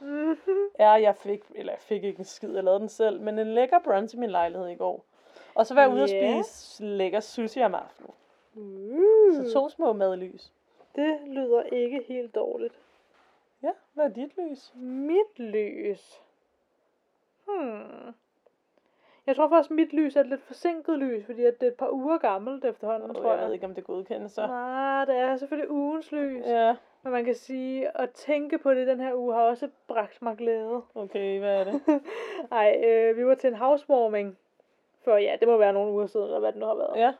Mhm. 0.00 0.36
er, 0.74 0.96
jeg 0.96 1.16
fik, 1.16 1.40
eller 1.54 1.72
jeg 1.72 1.80
fik 1.80 2.04
ikke 2.04 2.18
en 2.18 2.24
skid, 2.24 2.54
jeg 2.54 2.64
lavede 2.64 2.80
den 2.80 2.88
selv, 2.88 3.20
men 3.20 3.38
en 3.38 3.54
lækker 3.54 3.78
brunch 3.78 4.14
i 4.14 4.18
min 4.18 4.30
lejlighed 4.30 4.68
i 4.68 4.74
går. 4.74 5.04
Og 5.54 5.66
så 5.66 5.74
var 5.74 5.82
jeg 5.82 5.90
ude 5.90 6.02
og 6.02 6.08
Ja. 6.08 6.42
spise 6.42 6.84
lækker 6.84 7.20
sushi 7.20 7.62
om 7.62 7.74
aftenen. 7.74 8.10
Uh. 8.54 9.34
Så 9.34 9.52
to 9.52 9.68
små 9.68 9.92
madlys. 9.92 10.52
Det 10.96 11.18
lyder 11.26 11.62
ikke 11.62 12.04
helt 12.08 12.34
dårligt. 12.34 12.74
Ja, 13.64 13.70
hvad 13.94 14.04
er 14.04 14.08
dit 14.08 14.36
lys? 14.38 14.72
Mit 14.76 15.38
lys. 15.38 16.22
Hmm. 17.46 18.14
Jeg 19.26 19.36
tror 19.36 19.48
faktisk, 19.48 19.70
mit 19.70 19.92
lys 19.92 20.16
er 20.16 20.20
et 20.20 20.26
lidt 20.26 20.42
forsinket 20.42 20.98
lys, 20.98 21.24
fordi 21.26 21.44
at 21.44 21.60
det 21.60 21.66
er 21.66 21.70
et 21.70 21.76
par 21.76 21.90
uger 21.90 22.18
gammelt 22.18 22.64
efterhånden, 22.64 23.10
Oh, 23.10 23.16
tror 23.16 23.30
jeg 23.30 23.38
jeg. 23.38 23.46
ved 23.46 23.54
ikke, 23.54 23.66
om 23.66 23.74
det 23.74 23.84
godkendes 23.84 24.32
så. 24.32 24.46
Nej, 24.46 25.04
det 25.04 25.16
er 25.16 25.36
selvfølgelig 25.36 25.70
ugens 25.70 26.12
lys. 26.12 26.46
Ja, 26.46 26.76
Men 27.02 27.12
man 27.12 27.24
kan 27.24 27.34
sige, 27.34 27.98
at 28.00 28.10
tænke 28.10 28.58
på 28.58 28.74
det 28.74 28.86
den 28.86 29.00
her 29.00 29.14
uge 29.14 29.34
har 29.34 29.42
også 29.42 29.68
bragt 29.86 30.22
mig 30.22 30.36
glæde. 30.36 30.82
okay, 30.94 31.38
hvad 31.38 31.60
er 31.60 31.64
det? 31.64 31.80
Ej, 32.52 32.82
øh, 32.86 33.16
vi 33.16 33.26
var 33.26 33.34
til 33.34 33.48
en 33.50 33.56
housewarming. 33.56 34.38
For 35.04 35.16
ja, 35.16 35.36
det 35.40 35.48
må 35.48 35.56
være 35.56 35.72
nogle 35.72 35.92
uger 35.92 36.06
siden, 36.06 36.26
eller 36.26 36.38
hvad 36.40 36.52
det 36.52 36.60
nu 36.60 36.66
har 36.66 36.74
været. 36.74 36.96
Ja. 37.00 37.12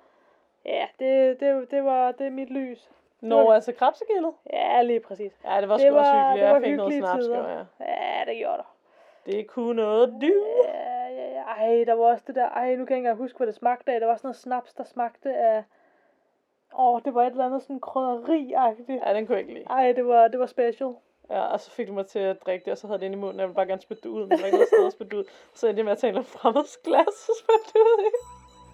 Ja, 0.65 0.87
det, 0.99 1.41
det, 1.41 1.71
det 1.71 1.85
var 1.85 2.13
det 2.13 2.27
er 2.27 2.31
mit 2.31 2.51
lys. 2.51 2.91
Nå, 3.21 3.51
altså 3.51 3.73
krabsegildet? 3.73 4.33
Ja, 4.53 4.83
lige 4.83 5.01
præcis. 5.01 5.33
Ja, 5.45 5.61
det 5.61 5.69
var 5.69 5.77
Det 5.77 5.87
sgu 5.87 5.99
også 5.99 6.11
var- 6.11 6.33
hyggeligt. 6.33 6.41
det 6.45 6.49
var 6.49 6.55
Jeg 6.55 6.63
fik 6.63 6.77
noget 6.77 6.95
snaps, 6.95 7.27
gjorde 7.27 7.49
jeg. 7.49 7.67
Ja, 7.81 8.25
det 8.31 8.39
gjorde 8.39 8.57
der. 8.57 8.75
Det 9.27 9.47
kunne 9.47 9.77
noget, 9.83 10.09
du. 10.23 10.33
Ja, 10.65 11.07
ja, 11.09 11.29
ja. 11.35 11.43
Ej, 11.43 11.85
der 11.87 11.95
var 11.95 12.05
også 12.05 12.25
det 12.27 12.35
der, 12.35 12.49
ej, 12.49 12.65
nu 12.65 12.71
kan 12.71 12.79
jeg 12.79 12.81
ikke 12.81 12.97
engang 12.97 13.17
huske, 13.17 13.37
hvad 13.37 13.47
det 13.47 13.55
smagte 13.55 13.93
af. 13.93 14.01
Der 14.01 14.07
var 14.07 14.17
sådan 14.17 14.27
noget 14.29 14.37
snaps, 14.37 14.75
der 14.75 14.85
smagte 14.85 15.35
af, 15.37 15.65
åh, 16.79 17.01
det 17.05 17.15
var 17.15 17.23
et 17.23 17.31
eller 17.31 17.47
andet 17.47 17.63
sådan 17.63 17.81
krydderi-agtigt. 17.87 19.07
Ja, 19.09 19.15
den 19.15 19.27
kunne 19.27 19.35
jeg 19.37 19.41
ikke 19.43 19.55
lide. 19.55 19.65
Ej, 19.71 19.93
det 19.93 20.07
var, 20.07 20.29
det 20.29 20.41
var 20.41 20.47
special. 20.47 20.95
Ja, 21.31 21.41
og 21.41 21.61
så 21.61 21.71
fik 21.71 21.89
du 21.89 21.93
mig 21.93 22.07
til 22.07 22.19
at 22.19 22.37
drikke 22.47 22.65
det, 22.65 22.71
og 22.73 22.79
så 22.79 22.87
havde 22.87 22.99
det 23.01 23.07
ind 23.07 23.15
i 23.15 23.19
munden, 23.19 23.37
og 23.37 23.41
jeg 23.41 23.49
ville 23.49 23.55
bare 23.57 23.67
gerne 23.67 23.83
spytte 23.83 24.03
det 24.03 24.09
ud, 24.09 24.21
men 24.21 24.31
der 24.31 24.37
var 24.39 24.47
ikke 24.47 24.57
noget 24.57 24.69
sted 24.69 24.87
at 24.87 24.93
spytte 24.93 25.17
ud. 25.19 25.25
Så 25.55 25.67
endte 25.69 25.79
jeg 25.79 25.85
med 25.85 25.93
at 25.93 25.99
tage 25.99 26.17
en 26.17 26.25
fremmedsklas 26.25 27.29
og 27.31 27.35
spytte 27.43 27.65
det 27.73 27.81
ud 27.81 28.05
i. 28.05 28.11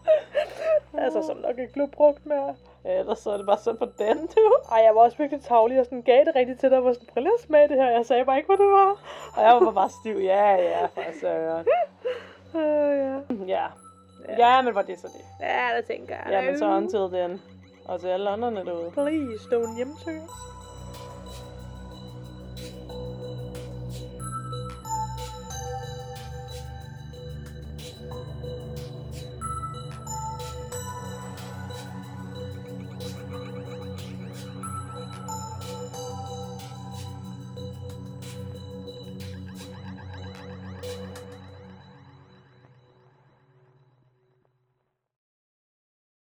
Altså, 1.04 1.22
som 1.22 1.36
nok 1.36 1.58
ikke 1.58 1.72
blev 1.72 1.88
brugt 1.90 2.26
mere. 2.26 2.54
Ellers 2.84 3.18
så 3.18 3.30
er 3.30 3.36
det 3.36 3.46
bare 3.46 3.58
sådan 3.58 3.78
på 3.78 3.86
den, 3.98 4.26
du. 4.26 4.56
Ej, 4.72 4.78
jeg 4.78 4.94
var 4.94 5.00
også 5.00 5.18
virkelig 5.18 5.44
tavlig 5.44 5.80
og 5.80 5.84
sådan 5.84 6.02
gav 6.02 6.24
det 6.24 6.34
rigtigt 6.36 6.60
til 6.60 6.70
dig. 6.70 6.76
Jeg 6.76 6.84
var 6.84 6.92
sådan, 6.92 7.08
prøv 7.12 7.22
lige 7.22 7.34
at 7.38 7.46
smage 7.46 7.68
det 7.68 7.76
her. 7.76 7.90
Jeg 7.90 8.06
sagde 8.06 8.24
bare 8.24 8.36
ikke, 8.36 8.46
hvad 8.46 8.56
det 8.56 8.72
var. 8.72 8.90
Og 9.36 9.42
jeg 9.42 9.66
var 9.66 9.70
bare 9.72 9.90
stiv. 9.90 10.16
Ja, 10.16 10.54
ja, 10.54 10.84
for 10.86 11.02
søren. 11.20 11.66
Øh, 12.56 13.48
ja. 13.48 13.66
Ja. 14.28 14.56
Ja, 14.56 14.62
men 14.62 14.74
var 14.74 14.82
det 14.82 14.98
så 14.98 15.06
det? 15.06 15.46
Ja, 15.46 15.68
det 15.76 15.84
tænker 15.84 16.14
jeg. 16.14 16.26
Ja, 16.30 16.40
men 16.50 16.58
så 16.58 16.66
until 16.66 17.18
then. 17.18 17.42
Og 17.84 18.00
til 18.00 18.08
alle 18.08 18.30
andre 18.30 18.50
derude. 18.50 18.90
Please 18.90 19.44
don't 19.52 19.76
hjemsøge 19.76 20.22
os. 20.22 20.59